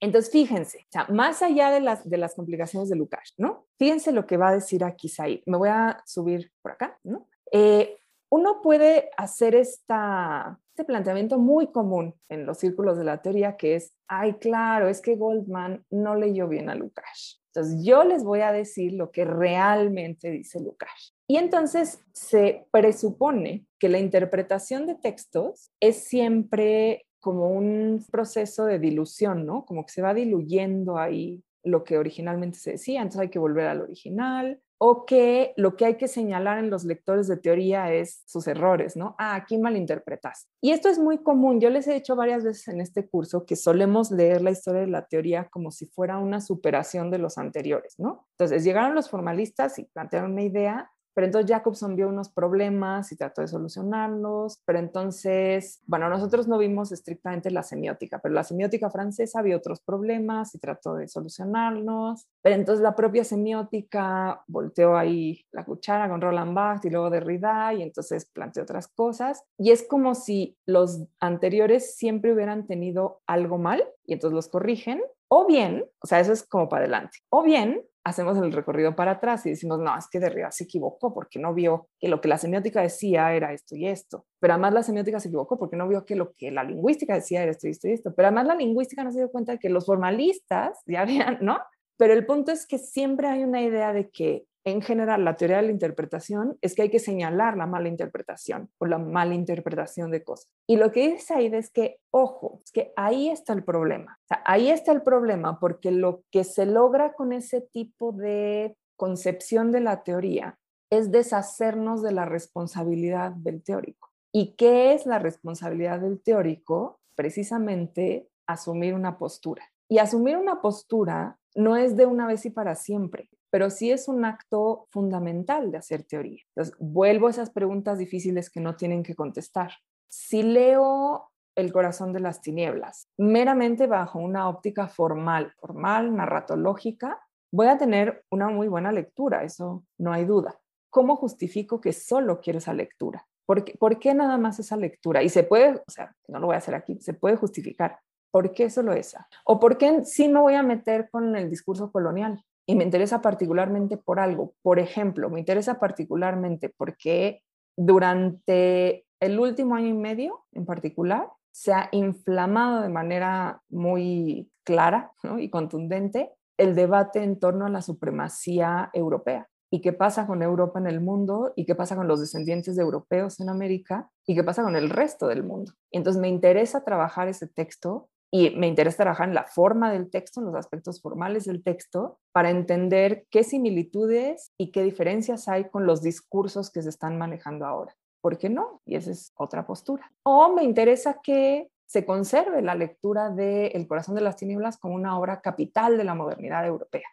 [0.00, 3.66] Entonces, fíjense, o más allá de las, de las complicaciones de Lukács, ¿no?
[3.78, 5.40] Fíjense lo que va a decir aquí Said.
[5.44, 7.28] Me voy a subir por acá, ¿no?
[7.52, 7.98] Eh,
[8.34, 13.76] uno puede hacer esta, este planteamiento muy común en los círculos de la teoría, que
[13.76, 17.40] es, ay, claro, es que Goldman no leyó bien a Lukács.
[17.54, 21.14] Entonces, yo les voy a decir lo que realmente dice Lukács.
[21.28, 28.80] Y entonces se presupone que la interpretación de textos es siempre como un proceso de
[28.80, 29.64] dilución, ¿no?
[29.64, 33.68] Como que se va diluyendo ahí lo que originalmente se decía, entonces hay que volver
[33.68, 38.22] al original, o que lo que hay que señalar en los lectores de teoría es
[38.26, 39.14] sus errores, ¿no?
[39.18, 40.48] Ah, aquí malinterpretas.
[40.60, 41.60] Y esto es muy común.
[41.60, 44.88] Yo les he dicho varias veces en este curso que solemos leer la historia de
[44.88, 48.26] la teoría como si fuera una superación de los anteriores, ¿no?
[48.32, 53.16] Entonces llegaron los formalistas y plantearon una idea, pero entonces Jacobson vio unos problemas y
[53.16, 58.90] trató de solucionarlos, pero entonces, bueno, nosotros no vimos estrictamente la semiótica, pero la semiótica
[58.90, 65.44] francesa vio otros problemas y trató de solucionarlos, pero entonces la propia semiótica volteó ahí
[65.52, 69.86] la cuchara con Roland Barthes y luego Derrida y entonces planteó otras cosas, y es
[69.86, 75.00] como si los anteriores siempre hubieran tenido algo mal y entonces los corrigen,
[75.36, 79.12] o bien, o sea, eso es como para adelante, o bien hacemos el recorrido para
[79.12, 82.28] atrás y decimos, no, es que Derrida se equivocó porque no vio que lo que
[82.28, 84.26] la semiótica decía era esto y esto.
[84.40, 87.42] Pero además la semiótica se equivocó porque no vio que lo que la lingüística decía
[87.42, 88.14] era esto y esto y esto.
[88.14, 91.58] Pero además la lingüística no se dio cuenta de que los formalistas ya habían, ¿no?
[91.96, 95.58] Pero el punto es que siempre hay una idea de que en general la teoría
[95.58, 100.10] de la interpretación es que hay que señalar la mala interpretación o la mala interpretación
[100.10, 100.48] de cosas.
[100.66, 104.18] Y lo que dice ahí es que, ojo, es que ahí está el problema.
[104.44, 109.80] Ahí está el problema porque lo que se logra con ese tipo de concepción de
[109.80, 110.58] la teoría
[110.90, 114.10] es deshacernos de la responsabilidad del teórico.
[114.32, 117.00] ¿Y qué es la responsabilidad del teórico?
[117.14, 119.62] Precisamente asumir una postura.
[119.88, 124.08] Y asumir una postura no es de una vez y para siempre pero sí es
[124.08, 126.42] un acto fundamental de hacer teoría.
[126.48, 129.70] Entonces, vuelvo a esas preguntas difíciles que no tienen que contestar.
[130.08, 137.20] Si leo El corazón de las tinieblas, meramente bajo una óptica formal, formal, narratológica,
[137.52, 140.58] voy a tener una muy buena lectura, eso no hay duda.
[140.90, 143.24] ¿Cómo justifico que solo quiero esa lectura?
[143.46, 145.22] ¿Por qué, ¿Por qué nada más esa lectura?
[145.22, 148.00] Y se puede, o sea, no lo voy a hacer aquí, se puede justificar.
[148.34, 149.28] ¿Por qué solo esa?
[149.44, 152.42] ¿O por qué sí me voy a meter con el discurso colonial?
[152.66, 154.54] y me interesa particularmente por algo.
[154.62, 157.42] Por ejemplo, me interesa particularmente porque
[157.76, 165.12] durante el último año y medio en particular se ha inflamado de manera muy clara
[165.38, 170.78] y contundente el debate en torno a la supremacía europea y qué pasa con Europa
[170.78, 174.44] en el mundo y qué pasa con los descendientes de europeos en América y qué
[174.44, 175.72] pasa con el resto del mundo.
[175.90, 180.40] Entonces me interesa trabajar ese texto y me interesa trabajar en la forma del texto,
[180.40, 185.86] en los aspectos formales del texto, para entender qué similitudes y qué diferencias hay con
[185.86, 187.94] los discursos que se están manejando ahora.
[188.20, 188.82] ¿Por qué no?
[188.86, 190.10] Y esa es otra postura.
[190.24, 194.96] O me interesa que se conserve la lectura de El corazón de las tinieblas como
[194.96, 197.06] una obra capital de la modernidad europea.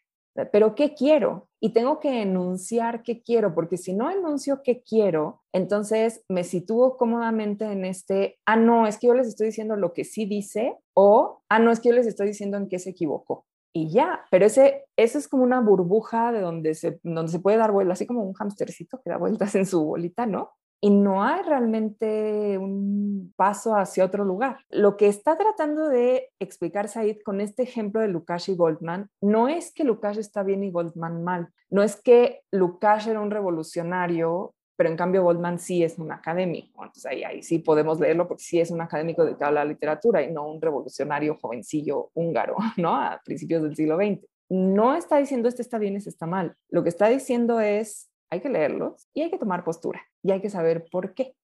[0.52, 1.50] Pero ¿qué quiero?
[1.60, 6.98] Y tengo que enunciar qué quiero, porque si no enuncio qué quiero, entonces me sitúo
[6.98, 10.78] cómodamente en este, ah, no, es que yo les estoy diciendo lo que sí dice,
[10.94, 13.46] o, ah, no, es que yo les estoy diciendo en qué se equivocó.
[13.74, 17.58] Y ya, pero ese, ese es como una burbuja de donde se, donde se puede
[17.58, 20.52] dar vueltas, así como un hamstercito que da vueltas en su bolita, ¿no?
[20.82, 24.58] Y no hay realmente un paso hacia otro lugar.
[24.70, 29.48] Lo que está tratando de explicar Said con este ejemplo de Lukács y Goldman no
[29.48, 34.54] es que Lukács está bien y Goldman mal, no es que Lukács era un revolucionario,
[34.76, 36.84] pero en cambio Goldman sí es un académico.
[36.84, 40.32] Entonces ahí, sí podemos leerlo porque sí es un académico dedicado a la literatura y
[40.32, 42.96] no un revolucionario jovencillo húngaro, ¿no?
[42.96, 44.26] A principios del siglo XX.
[44.50, 46.56] No está diciendo este está bien, este está mal.
[46.70, 50.42] Lo que está diciendo es hay que leerlos y hay que tomar postura y hay
[50.42, 51.36] que saber por qué.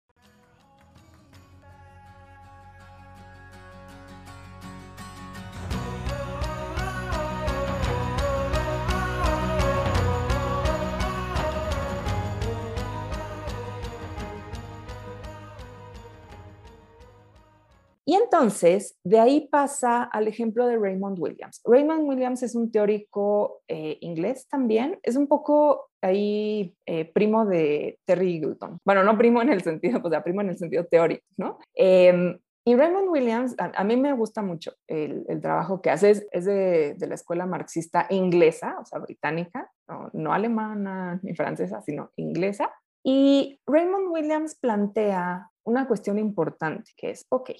[18.27, 21.61] Entonces, de ahí pasa al ejemplo de Raymond Williams.
[21.63, 27.99] Raymond Williams es un teórico eh, inglés también, es un poco ahí eh, primo de
[28.05, 28.79] Terry Eagleton.
[28.83, 31.57] Bueno, no primo en el sentido, pues, primo en el sentido teórico, ¿no?
[31.73, 36.97] Em, y Raymond Williams, a, mí me gusta mucho el, trabajo que hace, es, de,
[36.99, 42.69] la escuela marxista inglesa, o sea, británica, no, no alemana ni francesa, sino inglesa.
[43.05, 47.51] Y Raymond Williams plantea una cuestión importante, que es, ok,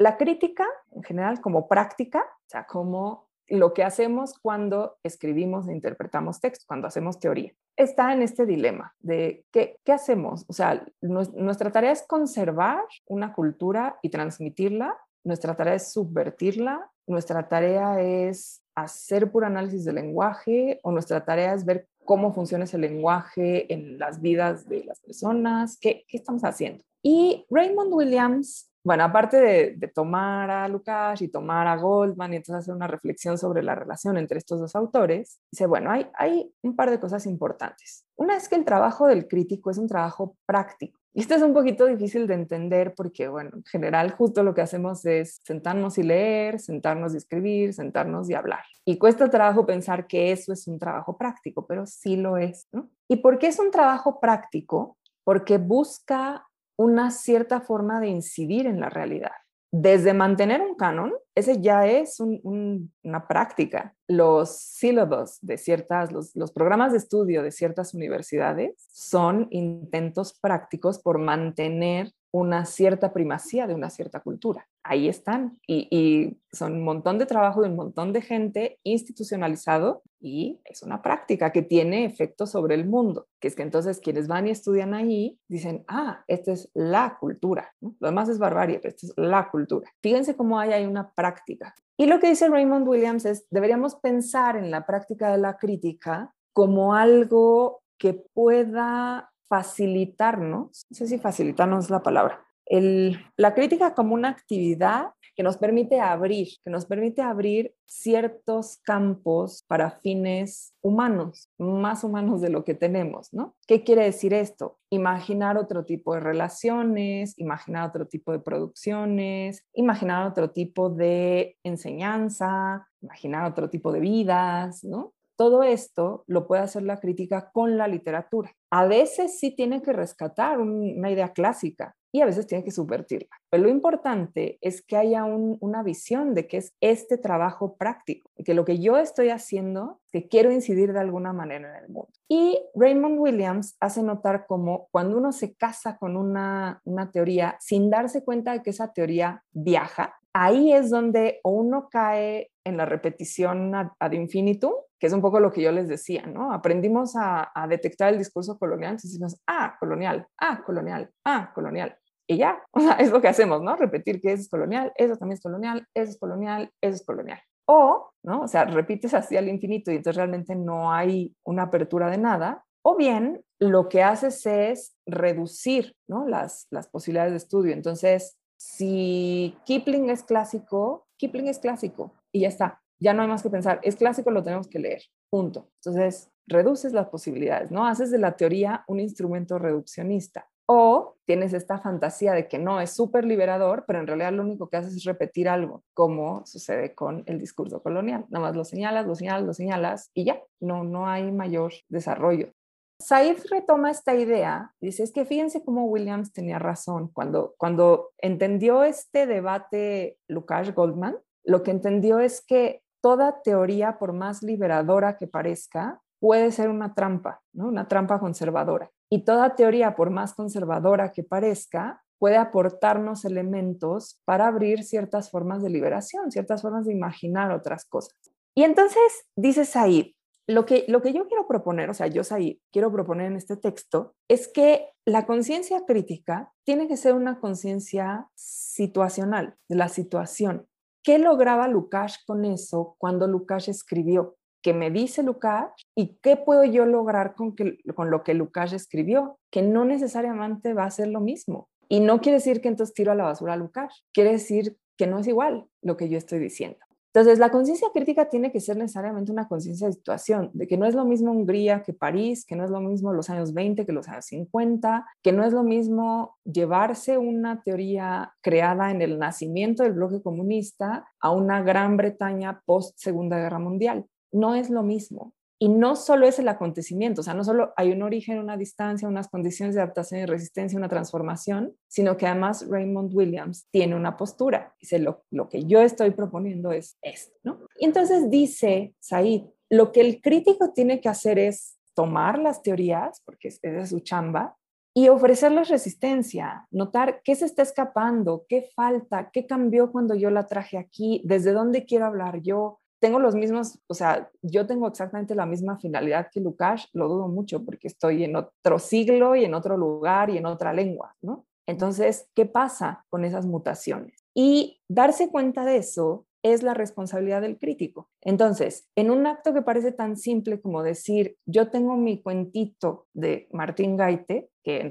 [0.00, 5.74] la crítica, en general, como práctica, o sea, como lo que hacemos cuando escribimos e
[5.74, 10.46] interpretamos texto, cuando hacemos teoría, está en este dilema de qué, hacemos.
[10.48, 17.46] O sea, nuestra tarea es conservar una cultura y transmitirla, nuestra tarea es subvertirla, nuestra
[17.46, 22.78] tarea es hacer puro análisis del lenguaje o nuestra tarea es ver cómo funciona ese
[22.78, 26.82] lenguaje en las vidas de las personas, qué estamos haciendo.
[27.02, 29.36] Y Raymond Williams bueno, aparte
[29.76, 33.74] de, tomar a Lukács y tomar a Goldman y entonces hacer una reflexión sobre la
[33.74, 38.06] relación entre estos dos autores, dice, bueno, hay, hay un par de cosas importantes.
[38.16, 41.52] Una es que el trabajo del crítico es un trabajo práctico, Y esto es un
[41.52, 46.02] poquito difícil de entender porque, bueno, en general justo lo que hacemos es sentarnos y
[46.02, 48.62] leer, sentarnos y escribir, sentarnos y hablar.
[48.86, 52.66] Y cuesta trabajo pensar que eso es un trabajo práctico, pero sí lo es.
[53.08, 54.96] ¿Y por qué es un trabajo práctico?
[55.24, 56.46] Porque busca
[56.80, 59.32] una cierta forma de incidir en la realidad
[59.72, 63.94] desde mantener un canon, ese ya es una práctica.
[64.08, 70.98] Los sílabos de ciertas, los, los, programas de estudio de ciertas universidades son intentos prácticos
[70.98, 74.68] por mantener una cierta primacía de una cierta cultura.
[74.82, 80.60] Ahí están y, son un montón de trabajo de un montón de gente institucionalizado y
[80.64, 84.48] es una práctica que tiene efecto sobre el mundo, que es que entonces quienes van
[84.48, 89.06] y estudian ahí dicen, ah, esta es la cultura, lo demás es barbarie, pero esta
[89.06, 89.88] es la cultura.
[90.02, 91.74] Fíjense cómo hay, hay una práctica.
[91.96, 96.34] Y lo que dice Raymond Williams es, deberíamos pensar en la práctica de la crítica
[96.52, 103.94] como algo que pueda facilitarnos, no sé si facilitarnos es la palabra, el, la crítica
[103.94, 110.74] como una actividad que nos permite abrir, que nos permite abrir ciertos campos para fines
[110.82, 113.56] humanos, más humanos de lo que tenemos, ¿no?
[113.66, 114.78] ¿Qué quiere decir esto?
[114.90, 122.86] Imaginar otro tipo de relaciones, imaginar otro tipo de producciones, imaginar otro tipo de enseñanza,
[123.00, 125.14] imaginar otro tipo de vidas, ¿no?
[125.40, 128.54] Todo esto lo puede hacer la crítica con la literatura.
[128.70, 133.30] A veces sí tiene que rescatar una idea clásica y a veces tiene que subvertirla.
[133.48, 138.52] Pero lo importante es que haya una visión de que es este trabajo práctico, que
[138.52, 142.10] lo que yo estoy haciendo, que quiero incidir de alguna manera en el mundo.
[142.28, 147.88] Y Raymond Williams hace notar como cuando uno se casa con una, una teoría sin
[147.88, 153.74] darse cuenta de que esa teoría viaja, ahí es donde uno cae en la repetición
[153.74, 156.52] ad, infinitum, que es un poco lo que yo les decía, ¿no?
[156.52, 161.96] Aprendimos a, detectar el discurso colonial, entonces decimos, ah, colonial, ah, colonial, ah, colonial.
[162.26, 163.76] Y ya, o sea, es lo que hacemos, ¿no?
[163.76, 167.40] Repetir que eso es colonial, eso también es colonial, eso es colonial, eso es colonial.
[167.66, 168.42] O, ¿no?
[168.42, 172.64] O sea, repites así al infinito y entonces realmente no hay una apertura de nada.
[172.82, 176.26] O bien, lo que haces es reducir, ¿no?
[176.26, 177.72] Las, las posibilidades de estudio.
[177.72, 182.82] Entonces, si Kipling es clásico, Kipling es clásico y ya está.
[182.98, 183.80] Ya no hay más que pensar.
[183.82, 185.02] Es clásico, lo tenemos que leer.
[185.30, 185.70] Punto.
[185.76, 187.86] Entonces, reduces las posibilidades, ¿no?
[187.86, 190.48] Haces de la teoría un instrumento reduccionista.
[190.66, 194.68] O tienes esta fantasía de que no es súper liberador, pero en realidad lo único
[194.68, 198.26] que haces es repetir algo, como sucede con el discurso colonial.
[198.28, 202.52] Nada más lo señalas, lo señalas, lo señalas y ya, no, no hay mayor desarrollo.
[203.00, 208.84] Said retoma esta idea, dice, es que fíjense cómo Williams tenía razón cuando, cuando entendió
[208.84, 215.26] este debate Lukács Goldman, lo que entendió es que toda teoría, por más liberadora que
[215.26, 217.66] parezca, puede ser una trampa, ¿no?
[217.68, 218.90] una trampa conservadora.
[219.10, 225.62] Y toda teoría, por más conservadora que parezca, puede aportarnos elementos para abrir ciertas formas
[225.62, 228.14] de liberación, ciertas formas de imaginar otras cosas.
[228.54, 229.00] Y entonces
[229.36, 230.12] dice Said,
[230.46, 233.56] lo que, lo que yo quiero proponer, o sea, yo ahí quiero proponer en este
[233.56, 240.66] texto, es que la conciencia crítica tiene que ser una conciencia situacional, de la situación.
[241.02, 244.36] ¿Qué lograba Lukács con eso cuando Lukács escribió?
[244.62, 248.74] ¿Qué me dice Lukács y qué puedo yo lograr con, que, con lo que Lukács
[248.74, 249.38] escribió?
[249.50, 251.68] Que no necesariamente va a ser lo mismo.
[251.88, 255.06] Y no quiere decir que entonces tiro a la basura a Lukács, quiere decir que
[255.06, 256.78] no es igual lo que yo estoy diciendo.
[257.12, 260.86] Entonces, la conciencia crítica tiene que ser necesariamente una conciencia de situación, de que no
[260.86, 263.92] es lo mismo Hungría que París, que no es lo mismo los años 20 que
[263.92, 269.82] los años 50, que no es lo mismo llevarse una teoría creada en el nacimiento
[269.82, 274.06] del bloque comunista a una Gran Bretaña post Segunda Guerra Mundial.
[274.30, 275.34] No es lo mismo.
[275.62, 279.06] Y no solo es el acontecimiento, o sea, no solo hay un origen, una distancia,
[279.06, 284.16] unas condiciones de adaptación y resistencia, una transformación, sino que además Raymond Williams tiene una
[284.16, 284.74] postura.
[284.80, 287.58] Dice, lo, lo que yo estoy proponiendo es esto, ¿no?
[287.76, 293.20] Y entonces dice Said, lo que el crítico tiene que hacer es tomar las teorías,
[293.26, 294.56] porque es, es su chamba,
[294.94, 300.46] y ofrecerles resistencia, notar qué se está escapando, qué falta, qué cambió cuando yo la
[300.46, 305.34] traje aquí, desde dónde quiero hablar yo, tengo los mismos, o sea, yo tengo exactamente
[305.34, 309.54] la misma finalidad que Lukács, lo dudo mucho porque estoy en otro siglo y en
[309.54, 311.46] otro lugar y en otra lengua, ¿no?
[311.66, 314.24] Entonces, ¿qué pasa con esas mutaciones?
[314.34, 318.08] Y darse cuenta de eso es la responsabilidad del crítico.
[318.22, 323.48] Entonces, en un acto que parece tan simple como decir, yo tengo mi cuentito de
[323.52, 324.88] Martín Gaite, que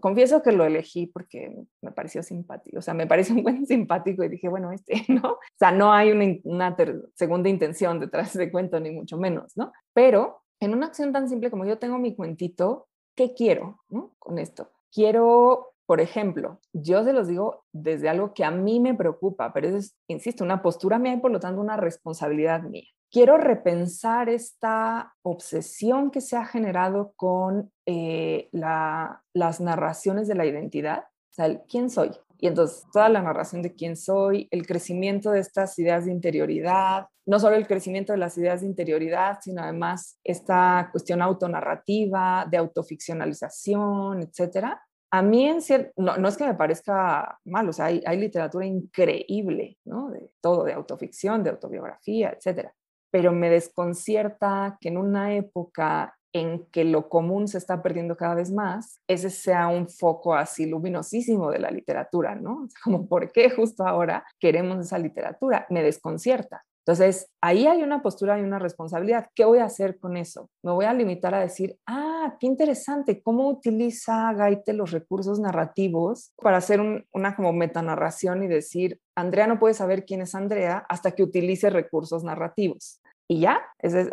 [0.00, 4.24] confieso que lo elegí porque me pareció simpático, o sea, me parece un buen simpático
[4.24, 5.32] y dije, bueno, este, ¿no?
[5.32, 6.10] O sea, no hay
[6.44, 6.76] una,
[7.14, 9.72] segunda intención detrás de cuento, ni mucho menos, ¿no?
[9.92, 13.80] Pero en una acción tan simple como yo tengo mi cuentito, ¿qué quiero
[14.18, 14.70] con esto?
[14.92, 19.68] quiero, por ejemplo, yo se los digo desde algo que a mí me preocupa, pero
[19.68, 22.84] es, insisto, una postura mía y por lo tanto una responsabilidad mía.
[23.10, 31.04] Quiero repensar esta obsesión que se ha generado con eh, las narraciones de la identidad,
[31.04, 35.40] o sea, quién soy, y entonces toda la narración de quién soy, el crecimiento de
[35.40, 40.18] estas ideas de interioridad, no solo el crecimiento de las ideas de interioridad, sino además
[40.22, 44.82] esta cuestión autonarrativa, de autoficcionalización, etcétera.
[45.10, 45.60] A mí, en
[45.96, 50.10] no, no, es que me parezca mal, o sea, hay, hay literatura increíble, ¿no?
[50.10, 52.74] De todo, de autoficción, de autobiografía, etcétera.
[53.10, 58.34] Pero me desconcierta que en una época en que lo común se está perdiendo cada
[58.34, 62.68] vez más, ese sea un foco así luminosísimo de la literatura, ¿no?
[62.84, 65.66] Como, ¿por qué justo ahora queremos esa literatura?
[65.70, 66.64] Me desconcierta.
[66.88, 69.28] Entonces, ahí hay una postura y una responsabilidad.
[69.34, 70.48] ¿Qué voy a hacer con eso?
[70.62, 76.32] Me voy a limitar a decir, ah, qué interesante, cómo utiliza Gaite los recursos narrativos
[76.42, 76.80] para hacer
[77.12, 81.68] una como metanarración y decir, Andrea no puede saber quién es Andrea hasta que utilice
[81.68, 83.60] recursos narrativos y ya,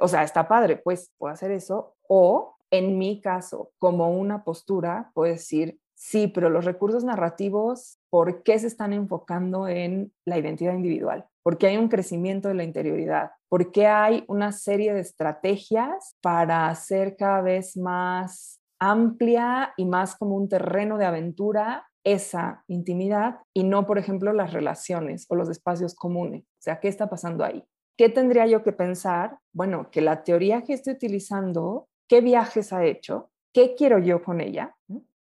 [0.02, 1.96] o sea, está padre, pues puedo hacer eso.
[2.10, 8.44] O en mi caso, como una postura, puedo decir, sí, pero los recursos narrativos, ¿por
[8.44, 11.26] qué se están enfocando en la identidad individual?
[11.46, 13.34] ¿Por qué hay un crecimiento de la interioridad?
[13.50, 20.16] ¿Por qué hay una serie de estrategias para hacer cada vez más amplia y más
[20.16, 25.48] como un terreno de aventura esa intimidad y no, por ejemplo, las relaciones o los
[25.48, 26.46] espacios comunes?
[26.46, 27.64] O sea, ¿qué está pasando ahí?
[27.96, 29.38] ¿Qué tendría yo que pensar?
[29.54, 33.30] Bueno, que la teoría que estoy utilizando, ¿qué viajes ha hecho?
[33.54, 34.76] ¿Qué quiero yo con ella?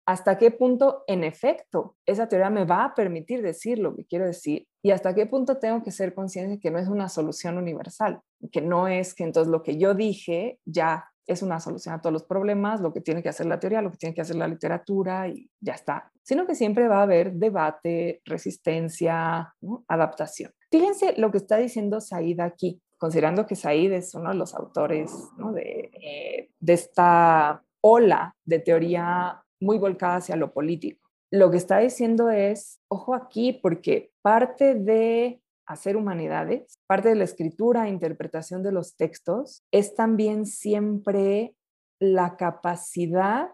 [0.06, 4.26] ¿Hasta qué punto, en efecto, esa teoría me va a permitir decir lo que quiero
[4.26, 4.66] decir?
[4.82, 8.20] ¿Y hasta qué punto tengo que ser consciente de que no es una solución universal?
[8.52, 12.12] Que no es que entonces lo que yo dije ya es una solución a todos
[12.12, 14.48] los problemas, lo que tiene que hacer la teoría, lo que tiene que hacer la
[14.48, 16.10] literatura y ya está.
[16.22, 19.54] Sino que siempre va a haber debate, resistencia,
[19.88, 20.52] adaptación.
[20.70, 25.12] Fíjense lo que está diciendo Said aquí, considerando que Said es uno de los autores
[25.56, 31.08] eh, de, esta ola de teoría muy volcada hacia lo político.
[31.30, 37.24] Lo que está diciendo es, ojo aquí, porque parte de hacer humanidades, parte de la
[37.24, 41.54] escritura e interpretación de los textos es también siempre
[41.98, 43.48] la capacidad,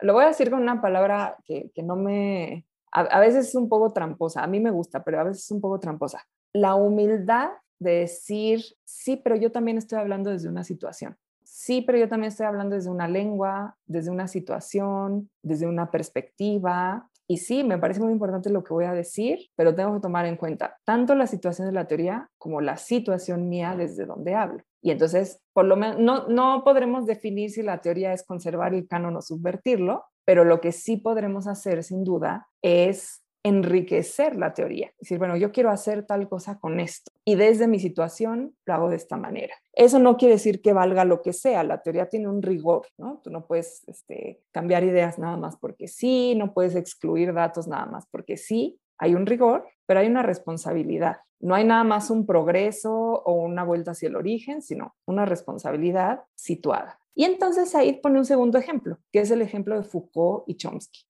[0.00, 3.68] lo voy a decir con una palabra que, no me, a, a, veces es un
[3.68, 7.50] poco tramposa, a mí me gusta, pero a veces es un poco tramposa, la humildad
[7.78, 11.16] de decir, sí, pero yo también estoy hablando desde una situación.
[11.64, 17.08] Sí, pero yo también estoy hablando desde una lengua, desde una situación, desde una perspectiva.
[17.26, 20.26] Y sí, me parece muy importante lo que voy a decir, pero tengo que tomar
[20.26, 24.62] en cuenta tanto la situación de la teoría como la situación mía desde donde hablo.
[24.82, 28.86] Y entonces, por lo menos, no, no podremos definir si la teoría es conservar el
[28.86, 34.90] canon o subvertirlo, pero lo que sí podremos hacer, sin duda, es enriquecer la teoría.
[34.98, 38.88] Decir, bueno, yo quiero hacer tal cosa con esto y desde mi situación lo hago
[38.88, 39.54] de esta manera.
[39.74, 43.20] Eso no quiere decir que valga lo que sea, la teoría tiene un rigor, ¿no?
[43.22, 47.86] Tú no puedes este, cambiar ideas nada más porque sí, no puedes excluir datos nada
[47.86, 51.18] más porque sí, hay un rigor, pero hay una responsabilidad.
[51.40, 56.22] No hay nada más un progreso o una vuelta hacia el origen, sino una responsabilidad
[56.34, 56.98] situada.
[57.14, 61.00] Y entonces ahí pone un segundo ejemplo, que es el ejemplo de Foucault y Chomsky.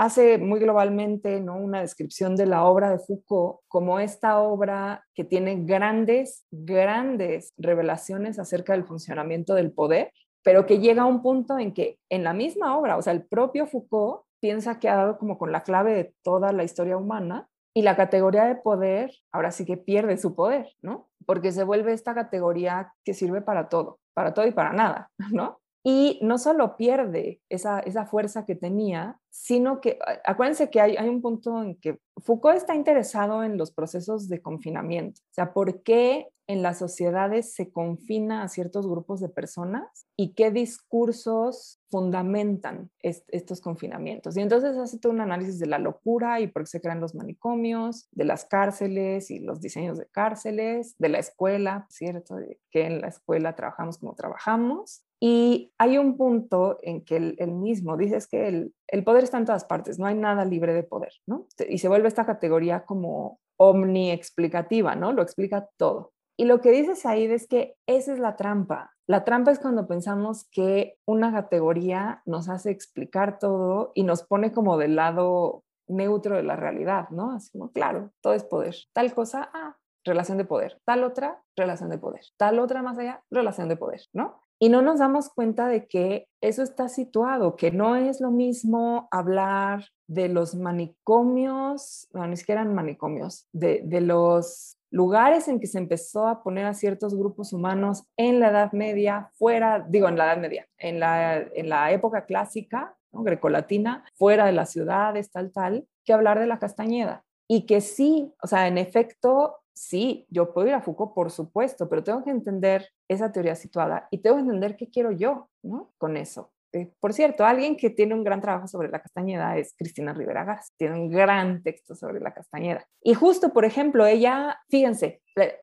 [0.00, 1.58] Hace muy globalmente ¿no?
[1.58, 8.38] una descripción de la obra de Foucault como esta obra que tiene grandes, grandes revelaciones
[8.38, 10.10] acerca del funcionamiento del poder,
[10.42, 13.26] pero que llega a un punto en que en la misma obra, o sea, el
[13.26, 17.50] propio Foucault piensa que ha dado como con la clave de toda la historia humana
[17.74, 21.10] y la categoría de poder ahora sí que pierde su poder, ¿no?
[21.26, 25.59] Porque se vuelve esta categoría que sirve para todo, para todo y para nada, ¿no?
[25.82, 31.08] Y no solo pierde esa, esa fuerza que tenía, sino que, acuérdense que hay, hay,
[31.08, 35.20] un punto en que Foucault está interesado en los procesos de confinamiento.
[35.22, 40.34] O sea, ¿por qué en las sociedades se confina a ciertos grupos de personas y
[40.34, 44.36] qué discursos fundamentan estos confinamientos.
[44.36, 47.14] Y entonces hace todo un análisis de la locura y por qué se crean los
[47.14, 52.34] manicomios, de las cárceles y los diseños de cárceles, de la escuela, ¿cierto?
[52.72, 55.04] Que en la escuela trabajamos como trabajamos.
[55.22, 59.36] Y hay un punto en que él, mismo dice es que el, el poder está
[59.36, 61.46] en todas partes, no hay nada libre de poder, ¿no?
[61.68, 65.12] Y se vuelve esta categoría como omni explicativa, ¿no?
[65.12, 66.12] Lo explica todo.
[66.38, 68.92] Y lo que dice Said es que esa es la trampa.
[69.06, 74.50] La trampa es cuando pensamos que una categoría nos hace explicar todo y nos pone
[74.50, 77.32] como del lado neutro de la realidad, ¿no?
[77.32, 78.74] Así como, claro, todo es poder.
[78.94, 80.80] Tal cosa, ah, relación de poder.
[80.86, 82.22] Tal otra, relación de poder.
[82.38, 84.42] Tal otra más allá, relación de poder, ¿no?
[84.62, 89.08] Y no nos damos cuenta de que eso está situado, que no es lo mismo
[89.10, 95.66] hablar de los manicomios, no, ni siquiera eran manicomios, de, de los lugares en que
[95.66, 100.18] se empezó a poner a ciertos grupos humanos en la Edad Media, fuera, digo, en
[100.18, 103.22] la Edad Media, en la, en la época clásica, ¿no?
[103.22, 107.24] grecolatina, fuera de las ciudades, tal, tal, que hablar de la Castañeda.
[107.48, 111.88] Y que sí, o sea, en efecto, sí, yo puedo ir a Foucault, por supuesto,
[111.88, 115.92] pero tengo que entender esa teoría situada y tengo que entender qué quiero yo, ¿no?
[115.98, 116.52] Con eso.
[116.72, 120.44] Eh, por cierto, alguien que tiene un gran trabajo sobre la castañeda es Cristina Rivera
[120.44, 122.86] Garza, tiene un gran texto sobre la castañeda.
[123.02, 125.20] Y justo, por ejemplo, ella, fíjense,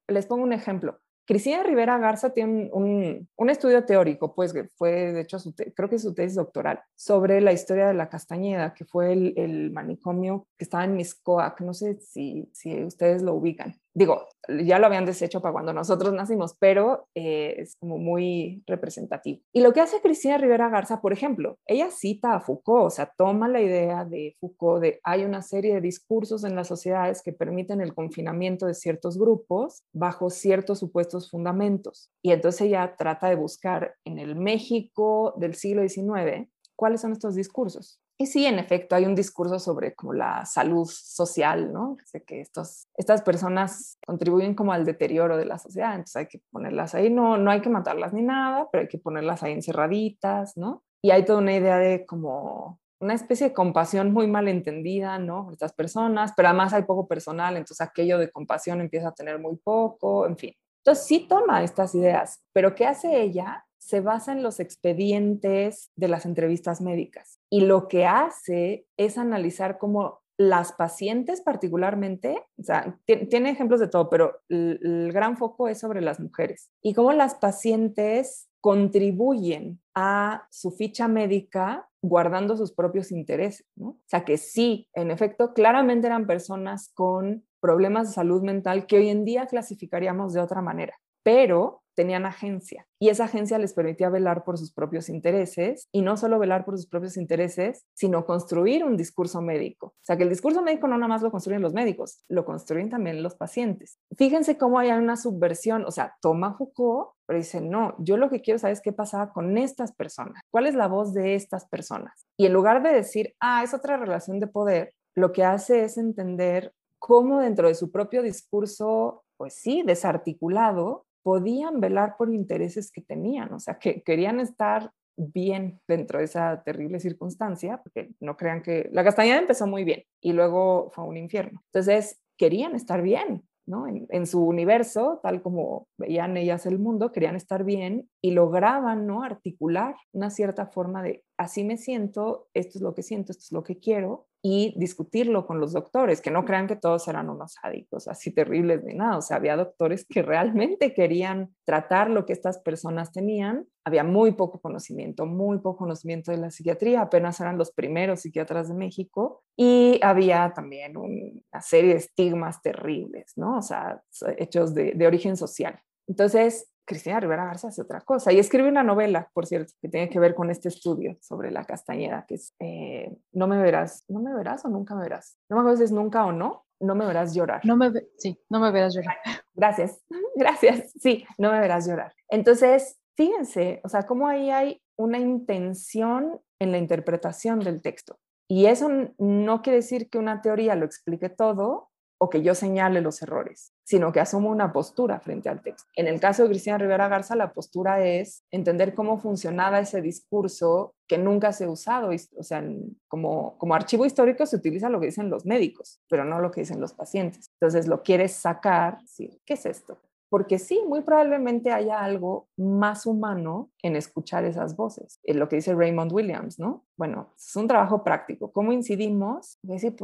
[0.07, 0.99] les pongo un ejemplo.
[1.25, 5.89] Cristina Rivera Garza tiene un, un, estudio teórico, pues que fue, de hecho, su creo
[5.89, 9.71] que es su tesis doctoral, sobre la historia de la Castañeda, que fue el, el
[9.71, 14.27] manicomio que estaba en Miscoac, no sé si, si ustedes lo ubican digo,
[14.63, 19.39] ya lo habían deshecho para cuando nosotros nacimos, pero eh, es como muy representativo.
[19.51, 23.11] Y lo que hace Cristina Rivera Garza, por ejemplo, ella cita a Foucault, o sea,
[23.17, 27.33] toma la idea de Foucault de hay una serie de discursos en las sociedades que
[27.33, 32.11] permiten el confinamiento de ciertos grupos bajo ciertos supuestos fundamentos.
[32.21, 37.33] Y entonces ella trata de buscar en el México del siglo XIX cuáles son estos
[37.33, 37.99] discursos.
[38.19, 41.97] Y sí, en efecto, hay un discurso sobre como la salud social, ¿no?
[42.03, 46.41] Sé que estos, estas personas contribuyen como al deterioro de la sociedad, entonces hay que
[46.49, 50.57] ponerlas ahí, no, no hay que matarlas ni nada, pero hay que ponerlas ahí encerraditas,
[50.57, 50.83] ¿no?
[51.03, 55.51] Y hay toda una idea de como una especie de compasión muy mal entendida, ¿no?
[55.51, 59.57] Estas personas, pero además hay poco personal, entonces aquello de compasión empieza a tener muy
[59.57, 60.55] poco, en fin.
[60.83, 63.66] Entonces sí toma estas ideas, pero ¿qué hace ella?
[63.87, 69.77] Se basa en los expedientes de las entrevistas médicas y lo que hace es analizar
[69.77, 75.79] cómo las pacientes particularmente, o sea, tiene ejemplos de todo, pero el, gran foco es
[75.79, 83.13] sobre las mujeres y cómo las pacientes contribuyen a su ficha médica guardando sus propios
[83.13, 83.87] intereses, ¿no?
[83.91, 88.97] O sea, que sí, en efecto, claramente eran personas con problemas de salud mental que
[88.97, 94.09] hoy en día clasificaríamos de otra manera, pero tenían agencia y esa agencia les permitía
[94.09, 98.85] velar por sus propios intereses y no solo velar por sus propios intereses, sino construir
[98.85, 99.87] un discurso médico.
[99.87, 102.91] O sea, que el discurso médico no nada más lo construyen los médicos, lo construyen
[102.91, 103.97] también los pacientes.
[104.15, 108.41] Fíjense cómo hay una subversión, o sea, toma Foucault, pero dice, no, yo lo que
[108.41, 112.27] quiero saber es qué pasaba con estas personas, cuál es la voz de estas personas.
[112.37, 115.97] Y en lugar de decir, ah, es otra relación de poder, lo que hace es
[115.97, 123.01] entender cómo dentro de su propio discurso, pues sí, desarticulado, podían velar por intereses que
[123.01, 128.61] tenían, o sea, que querían estar bien dentro de esa terrible circunstancia, porque no crean
[128.61, 131.61] que la castañeda empezó muy bien y luego fue un infierno.
[131.65, 133.89] Entonces, querían estar bien, ¿no?
[133.89, 139.05] En, en, su universo, tal como veían ellas el mundo, querían estar bien y lograban,
[139.05, 139.21] ¿no?
[139.21, 143.51] Articular una cierta forma de, así me siento, esto es lo que siento, esto es
[143.51, 147.55] lo que quiero, y discutirlo con los doctores, que no crean que todos eran unos
[147.61, 152.31] sádicos así terribles ni nada, o sea, había doctores que realmente querían tratar lo que
[152.31, 157.57] estas personas tenían, había muy poco conocimiento, muy poco conocimiento de la psiquiatría, apenas eran
[157.57, 163.57] los primeros psiquiatras de México y había también una serie de estigmas terribles, ¿no?
[163.57, 164.01] O sea,
[164.37, 165.77] hechos de, de origen social.
[166.07, 170.09] Entonces, Cristina Rivera Garza hace otra cosa y escribe una novela, por cierto, que tiene
[170.09, 174.21] que ver con este estudio sobre la castañeda, que es eh, No me verás, no
[174.21, 175.37] me verás o nunca me verás.
[175.49, 177.61] No me acuerdo si es nunca o no, no me verás llorar.
[177.65, 179.17] No me, sí, no me verás llorar.
[179.53, 180.01] Gracias,
[180.35, 180.93] gracias.
[180.99, 182.13] Sí, no me verás llorar.
[182.29, 188.17] Entonces, fíjense, o sea, cómo ahí hay una intención en la interpretación del texto.
[188.47, 191.89] Y eso no quiere decir que una teoría lo explique todo,
[192.19, 195.89] o que yo señale los errores, sino que asumo una postura frente al texto.
[195.95, 200.93] En el caso de Cristina Rivera Garza, la postura es entender cómo funcionaba ese discurso
[201.07, 202.61] que nunca se ha usado, o sea,
[203.07, 206.61] como, como archivo histórico se utiliza lo que dicen los médicos, pero no lo que
[206.61, 207.49] dicen los pacientes.
[207.61, 209.97] Entonces lo quieres sacar, sí, ¿qué es esto?
[210.29, 215.57] Porque sí, muy probablemente haya algo más humano en escuchar esas voces, en lo que
[215.57, 216.85] dice Raymond Williams, ¿no?
[216.97, 218.51] Bueno, es un trabajo práctico.
[218.51, 219.59] ¿Cómo incidimos?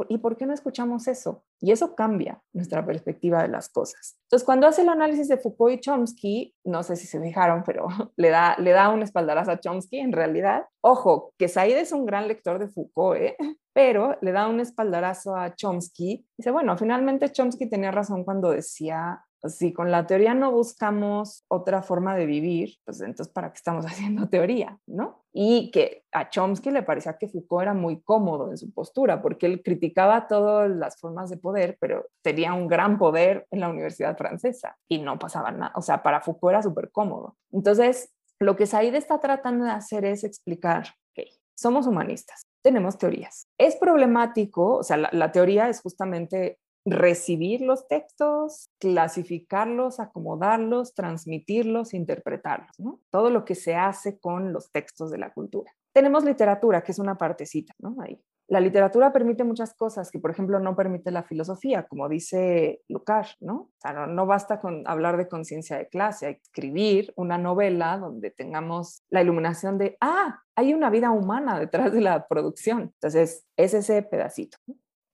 [0.08, 1.44] ¿Y por qué no escuchamos eso?
[1.60, 4.16] Y eso cambia nuestra perspectiva de las cosas.
[4.26, 7.86] Entonces, cuando hace el análisis de Foucault y Chomsky, no sé si se fijaron, pero
[8.16, 10.66] le da, le da un espaldarazo a Chomsky en realidad.
[10.80, 13.36] Ojo, que Said es un gran lector de Foucault, ¿eh?
[13.74, 16.26] pero le da un espaldarazo a Chomsky.
[16.38, 21.82] Dice, bueno, finalmente Chomsky tenía razón cuando decía Si con la teoría no buscamos otra
[21.82, 24.78] forma de vivir, pues entonces ¿para qué estamos haciendo teoría?
[24.86, 25.24] ¿No?
[25.32, 29.46] Y que a Chomsky le parecía que Foucault era muy cómodo en su postura, porque
[29.46, 34.16] él criticaba todas las formas de poder, pero tenía un gran poder en la universidad
[34.16, 35.72] francesa y no pasaba nada.
[35.74, 37.36] O sea, para Foucault era súper cómodo.
[37.50, 43.48] Entonces, lo que Said está tratando de hacer es explicar, que somos humanistas, tenemos teorías.
[43.58, 52.76] Es problemático, o sea, la, teoría es justamente recibir los textos, clasificarlos, acomodarlos, transmitirlos, interpretarlos.
[53.10, 55.72] Todo lo que se hace con los textos de la cultura.
[55.92, 57.96] Tenemos literatura, que es una partecita, ¿no?
[58.02, 58.20] Ahí.
[58.46, 63.36] La literatura permite muchas cosas que, por ejemplo, no permite la filosofía, como dice Lukács,
[63.40, 63.70] ¿no?
[64.08, 69.22] No, basta con hablar de conciencia de clase, hay escribir una novela donde tengamos la
[69.22, 72.92] iluminación de, ah, hay una vida humana detrás de la producción.
[73.00, 74.58] Entonces, es ese pedacito.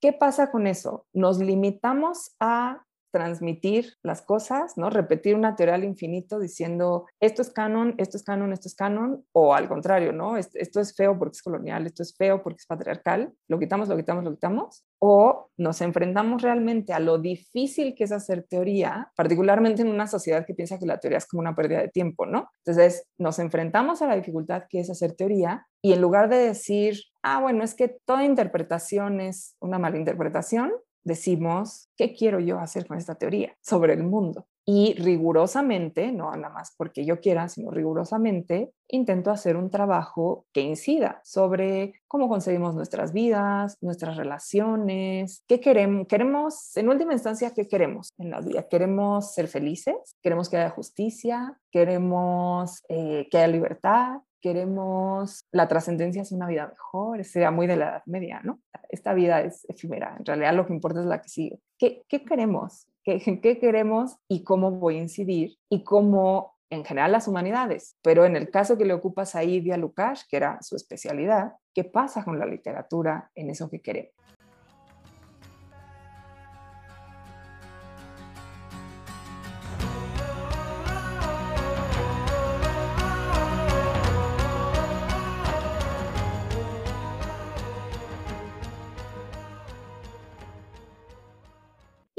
[0.01, 1.07] ¿Qué pasa con eso?
[1.13, 4.91] Nos limitamos a transmitir las cosas, ¿no?
[4.91, 9.25] Repetir una teoría al infinito diciendo esto es canon, esto es canon, esto es canon,
[9.33, 10.37] o al contrario, ¿no?
[10.37, 13.97] Esto, es feo porque es colonial, esto es feo porque es patriarcal, lo quitamos, lo
[13.97, 19.83] quitamos, lo quitamos, o nos enfrentamos realmente a lo difícil que es hacer teoría, particularmente
[19.83, 22.51] en una sociedad que piensa que la teoría es como una pérdida de tiempo, ¿no?
[22.65, 26.99] Entonces, nos enfrentamos a la dificultad que es hacer teoría y en lugar de decir,
[27.23, 30.73] ah, bueno, es que toda interpretación es una mala interpretación,
[31.05, 34.47] decimos, ¿qué quiero yo hacer con esta teoría sobre el mundo?
[34.73, 40.61] Y rigurosamente, no nada más porque yo quiera, sino rigurosamente, intento hacer un trabajo que
[40.61, 47.67] incida sobre cómo concebimos nuestras vidas, nuestras relaciones, qué queremos, queremos, en última instancia, qué
[47.67, 48.69] queremos en la vida.
[48.69, 56.23] Queremos ser felices, queremos que haya justicia, queremos eh, que haya libertad, queremos, la trascendencia
[56.23, 58.61] es una vida mejor, sea muy de la Edad Media, ¿no?
[58.89, 61.59] Esta vida es efímera, en realidad lo que importa es la que sigue.
[61.79, 62.87] ¿Qué, queremos?
[63.05, 65.57] ¿Qué, ¿Qué queremos y cómo voy a incidir?
[65.69, 69.73] Y cómo en general las humanidades, pero en el caso que le ocupa Said y
[69.73, 74.13] a Lukács, que era su especialidad, ¿qué pasa con la literatura en eso que queremos?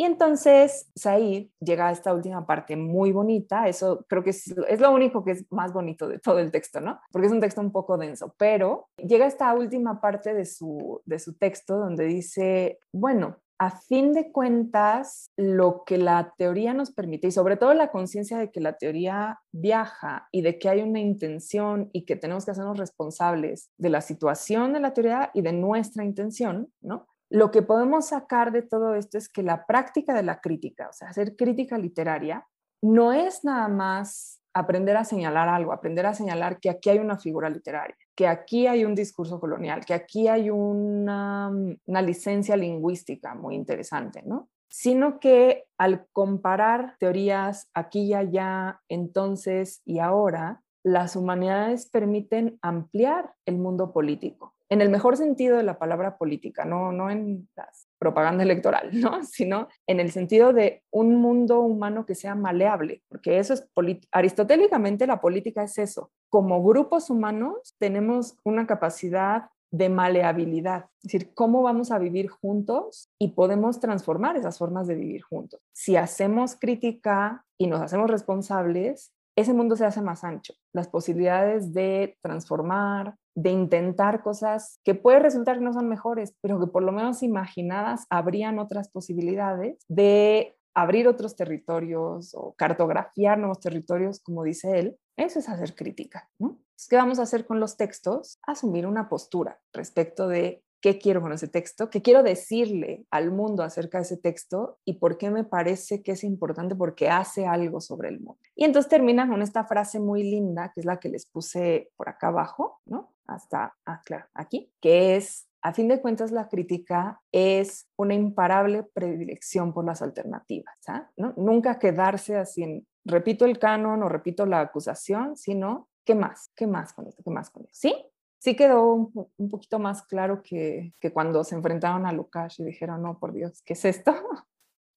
[0.01, 4.91] Y entonces Said llega a esta última parte muy bonita, eso creo que es, lo
[4.91, 6.99] único que es más bonito de todo el texto, ¿no?
[7.11, 11.03] Porque es un texto un poco denso, pero llega a esta última parte de su,
[11.05, 16.89] de su texto donde dice, bueno, a fin de cuentas, lo que la teoría nos
[16.89, 20.81] permite, y sobre todo la conciencia de que la teoría viaja y de que hay
[20.81, 25.43] una intención y que tenemos que hacernos responsables de la situación de la teoría y
[25.43, 27.05] de nuestra intención, ¿no?
[27.31, 30.93] Lo que podemos sacar de todo esto es que la práctica de la crítica, o
[30.93, 32.45] sea, hacer crítica literaria,
[32.81, 37.17] no es nada más aprender a señalar algo, aprender a señalar que aquí hay una
[37.17, 41.49] figura literaria, que aquí hay un discurso colonial, que aquí hay una,
[41.85, 44.49] una licencia lingüística muy interesante, ¿no?
[44.67, 53.35] Sino que al comparar teorías aquí y allá, entonces y ahora, las humanidades permiten ampliar
[53.45, 57.69] el mundo político en el mejor sentido de la palabra política, no, en la
[57.99, 59.21] propaganda electoral, ¿no?
[59.23, 63.69] sino en el sentido de un mundo humano que sea maleable, porque eso es
[64.11, 66.09] aristotélicamente la política es eso.
[66.29, 73.09] Como grupos humanos tenemos una capacidad de maleabilidad, es decir, cómo vamos a vivir juntos
[73.19, 75.59] y podemos transformar esas formas de vivir juntos.
[75.73, 80.53] Si hacemos crítica y nos hacemos responsables, ese mundo se hace más ancho.
[80.73, 86.59] Las posibilidades de transformar, de intentar cosas que puede resultar que no son mejores, pero
[86.59, 93.59] que por lo menos imaginadas habrían otras posibilidades de abrir otros territorios o cartografiar nuevos
[93.59, 96.29] territorios, como dice él, eso es hacer crítica.
[96.39, 96.59] ¿no?
[96.89, 98.39] ¿Qué vamos a hacer con los textos?
[98.43, 103.63] Asumir una postura respecto de qué quiero con ese texto, qué quiero decirle al mundo
[103.63, 107.79] acerca de ese texto y por qué me parece que es importante porque hace algo
[107.81, 108.39] sobre el mundo.
[108.55, 112.09] Y entonces termina con esta frase muy linda, que es la que les puse por
[112.09, 113.13] acá abajo, ¿no?
[113.27, 118.83] Hasta, ah, claro, aquí, que es, a fin de cuentas, la crítica es una imparable
[118.83, 121.09] predilección por las alternativas, ¿ah?
[121.17, 121.33] ¿no?
[121.37, 126.51] Nunca quedarse así en, repito el canon o repito la acusación, sino, ¿qué más?
[126.55, 127.23] ¿Qué más con esto?
[127.23, 127.77] ¿Qué más con esto?
[127.79, 127.95] ¿Sí?
[128.41, 133.19] sí quedó un, poquito más claro que, cuando se enfrentaron a Lukács y dijeron, no,
[133.19, 134.15] por Dios, ¿qué es esto?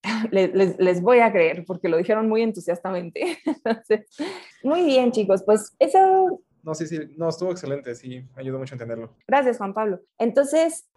[0.30, 3.38] les, les, voy a creer porque lo dijeron muy entusiastamente.
[4.64, 6.40] muy bien, chicos, pues eso...
[6.64, 9.14] No, sí, sí, no, estuvo excelente, sí, ayudó mucho a entenderlo.
[9.28, 10.00] Gracias, Juan Pablo.
[10.18, 10.88] Entonces,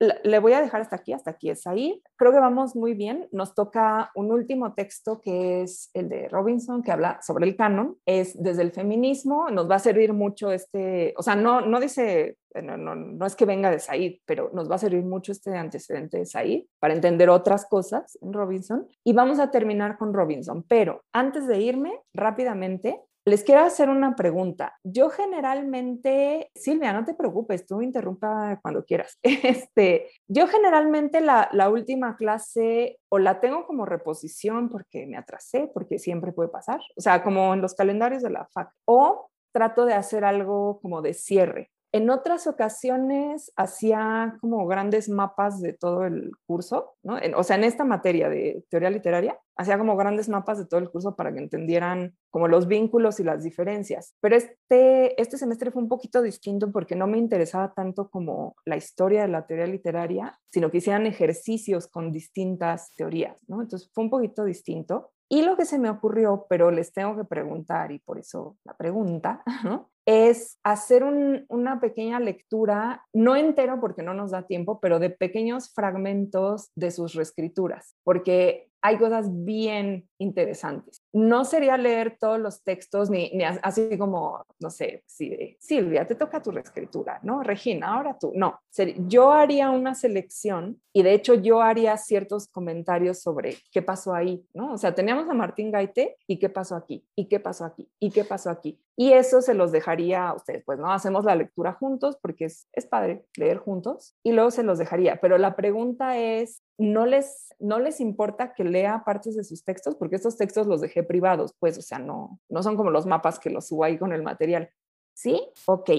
[0.00, 2.02] le voy a dejar hasta aquí, hasta aquí es ahí.
[2.16, 3.28] Creo que vamos muy bien.
[3.32, 7.98] Nos toca un último texto que es el de Robinson, que habla sobre el canon.
[8.06, 12.38] Es desde el feminismo, nos va a servir mucho este, o sea, no, no dice,
[12.62, 15.54] no, no, no es que venga de Said, pero nos va a servir mucho este
[15.56, 18.86] antecedente de Said para entender otras cosas en Robinson.
[19.04, 20.64] Y vamos a terminar con Robinson.
[20.66, 24.78] Pero antes de irme, rápidamente, les quiero hacer una pregunta.
[24.82, 29.18] Yo generalmente, Silvia, no te preocupes, tú interrumpa cuando quieras.
[29.50, 35.70] Este, yo generalmente la, la última clase o la tengo como reposición porque me atrasé,
[35.72, 39.84] porque siempre puede pasar, o sea, como en los calendarios de la FAC, o trato
[39.84, 41.70] de hacer algo como de cierre.
[41.92, 47.18] En otras ocasiones hacía como grandes mapas de todo el curso, ¿no?
[47.36, 50.88] o sea, en esta materia de teoría literaria, hacía como grandes mapas de todo el
[50.88, 54.14] curso para que entendieran como los vínculos y las diferencias.
[54.20, 58.76] Pero este, este semestre fue un poquito distinto porque no me interesaba tanto como la
[58.76, 63.60] historia de la teoría literaria, sino que hicieran ejercicios con distintas teorías, ¿no?
[63.60, 65.10] Entonces fue un poquito distinto.
[65.28, 68.76] Y lo que se me ocurrió, pero les tengo que preguntar, y por eso la
[68.76, 69.42] pregunta,
[70.10, 75.72] es hacer una pequeña lectura, no entero porque no nos da tiempo, pero de pequeños
[75.72, 81.04] fragmentos de sus reescrituras, porque hay cosas bien interesantes.
[81.12, 83.30] No sería leer todos los textos, ni,
[83.62, 87.42] así como, no sé, si Silvia, te toca tu reescritura, ¿no?
[87.42, 88.32] Regina, ahora tú.
[88.34, 88.60] No,
[89.06, 94.44] yo haría una selección y de hecho yo haría ciertos comentarios sobre qué pasó ahí,
[94.54, 94.72] ¿no?
[94.74, 98.10] O sea, teníamos a Martín Gaite y qué pasó aquí, y qué pasó aquí, y
[98.10, 98.80] qué pasó aquí.
[98.96, 100.92] Y eso se los dejaría a ustedes, pues, ¿no?
[100.92, 105.18] Hacemos la lectura juntos porque es, es padre leer juntos y luego se los dejaría.
[105.22, 109.96] Pero la pregunta es, ¿no les, no les importa que lea partes de sus textos?
[109.96, 113.38] Porque estos textos los dejé privados, pues, o sea, no, no son como los mapas
[113.38, 114.70] que los subo ahí con el material.
[115.14, 115.40] ¿Sí?
[115.66, 115.90] Ok.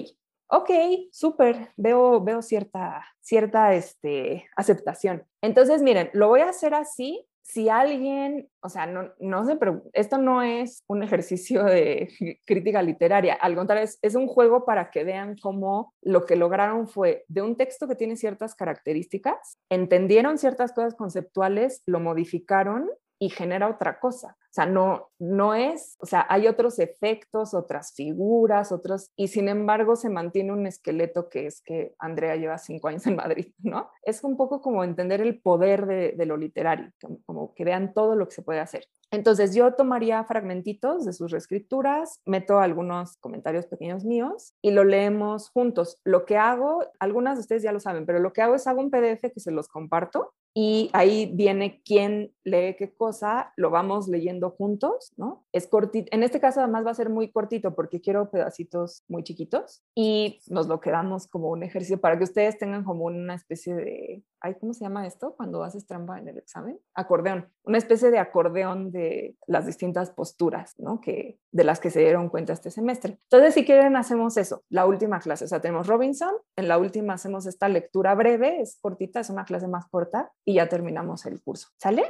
[0.53, 0.69] Ok,
[1.11, 5.23] súper, veo, veo cierta, cierta este, aceptación.
[5.41, 10.18] Entonces, miren, lo voy a hacer así si alguien, o sea, no, no pero esto
[10.18, 12.10] no es un ejercicio de
[12.45, 16.88] crítica literaria, al contrario, es, es, un juego para que vean cómo lo que lograron
[16.88, 23.30] fue de un texto que tiene ciertas características, entendieron ciertas cosas conceptuales, lo modificaron y
[23.30, 24.38] genera otra cosa.
[24.52, 29.48] O sea, no, no es, o sea, hay otros efectos, otras figuras, otros, y sin
[29.48, 33.90] embargo se mantiene un esqueleto que es que Andrea lleva cinco años en Madrid, ¿no?
[34.03, 36.91] Es un poco como entender el poder de, de lo literario,
[37.26, 38.84] como que vean todo lo que se puede hacer.
[39.10, 45.49] Entonces yo tomaría fragmentitos de sus reescrituras, meto algunos comentarios pequeños míos y lo leemos
[45.49, 45.99] juntos.
[46.06, 48.82] Lo que hago, algunas de ustedes ya lo saben, pero lo que hago es hago
[48.82, 54.07] un PDF que se los comparto y ahí viene quién lee qué cosa, lo vamos
[54.07, 55.45] leyendo juntos, ¿no?
[55.51, 59.23] Es cortito, en este caso además va a ser muy cortito porque quiero pedacitos muy
[59.23, 63.76] chiquitos y nos lo quedamos como un ejercicio para que ustedes tengan como una especie
[63.76, 65.35] de, ay, ¿cómo se llama esto?
[65.35, 70.73] Cuando haces trampa en el examen, acordeón, una especie de acordeón de las distintas posturas,
[70.80, 70.99] ¿no?
[70.99, 73.19] Que de las que se dieron cuenta este semestre.
[73.23, 77.13] Entonces, si quieren, hacemos eso, la última clase, o sea, tenemos Robinson, en la última
[77.13, 81.41] hacemos esta lectura breve, es cortita, es una clase más corta y ya terminamos el
[81.41, 81.69] curso.
[81.77, 82.03] ¿Sale?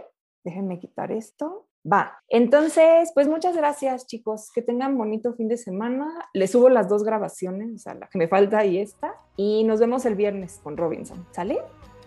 [0.43, 1.67] Déjenme quitar esto.
[1.89, 2.21] Va.
[2.29, 4.51] Entonces, pues muchas gracias, chicos.
[4.53, 6.29] Que tengan bonito fin de semana.
[6.33, 9.13] Les subo las dos grabaciones, o sea, la que me falta y esta.
[9.35, 11.25] Y nos vemos el viernes con Robinson.
[11.31, 11.59] ¿Sale?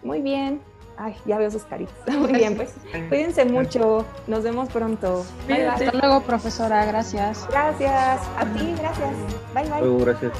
[0.02, 0.60] Muy bien.
[0.96, 1.94] Ay, ya veo sus caritas.
[2.18, 2.72] Muy bien, pues.
[3.08, 4.04] Cuídense mucho.
[4.28, 5.24] Nos vemos pronto.
[5.48, 6.84] Bye, Hasta luego, profesora.
[6.84, 7.46] Gracias.
[7.50, 8.20] Gracias.
[8.38, 9.14] A ti, gracias.
[9.54, 10.04] Bye, bye.
[10.04, 10.32] gracias.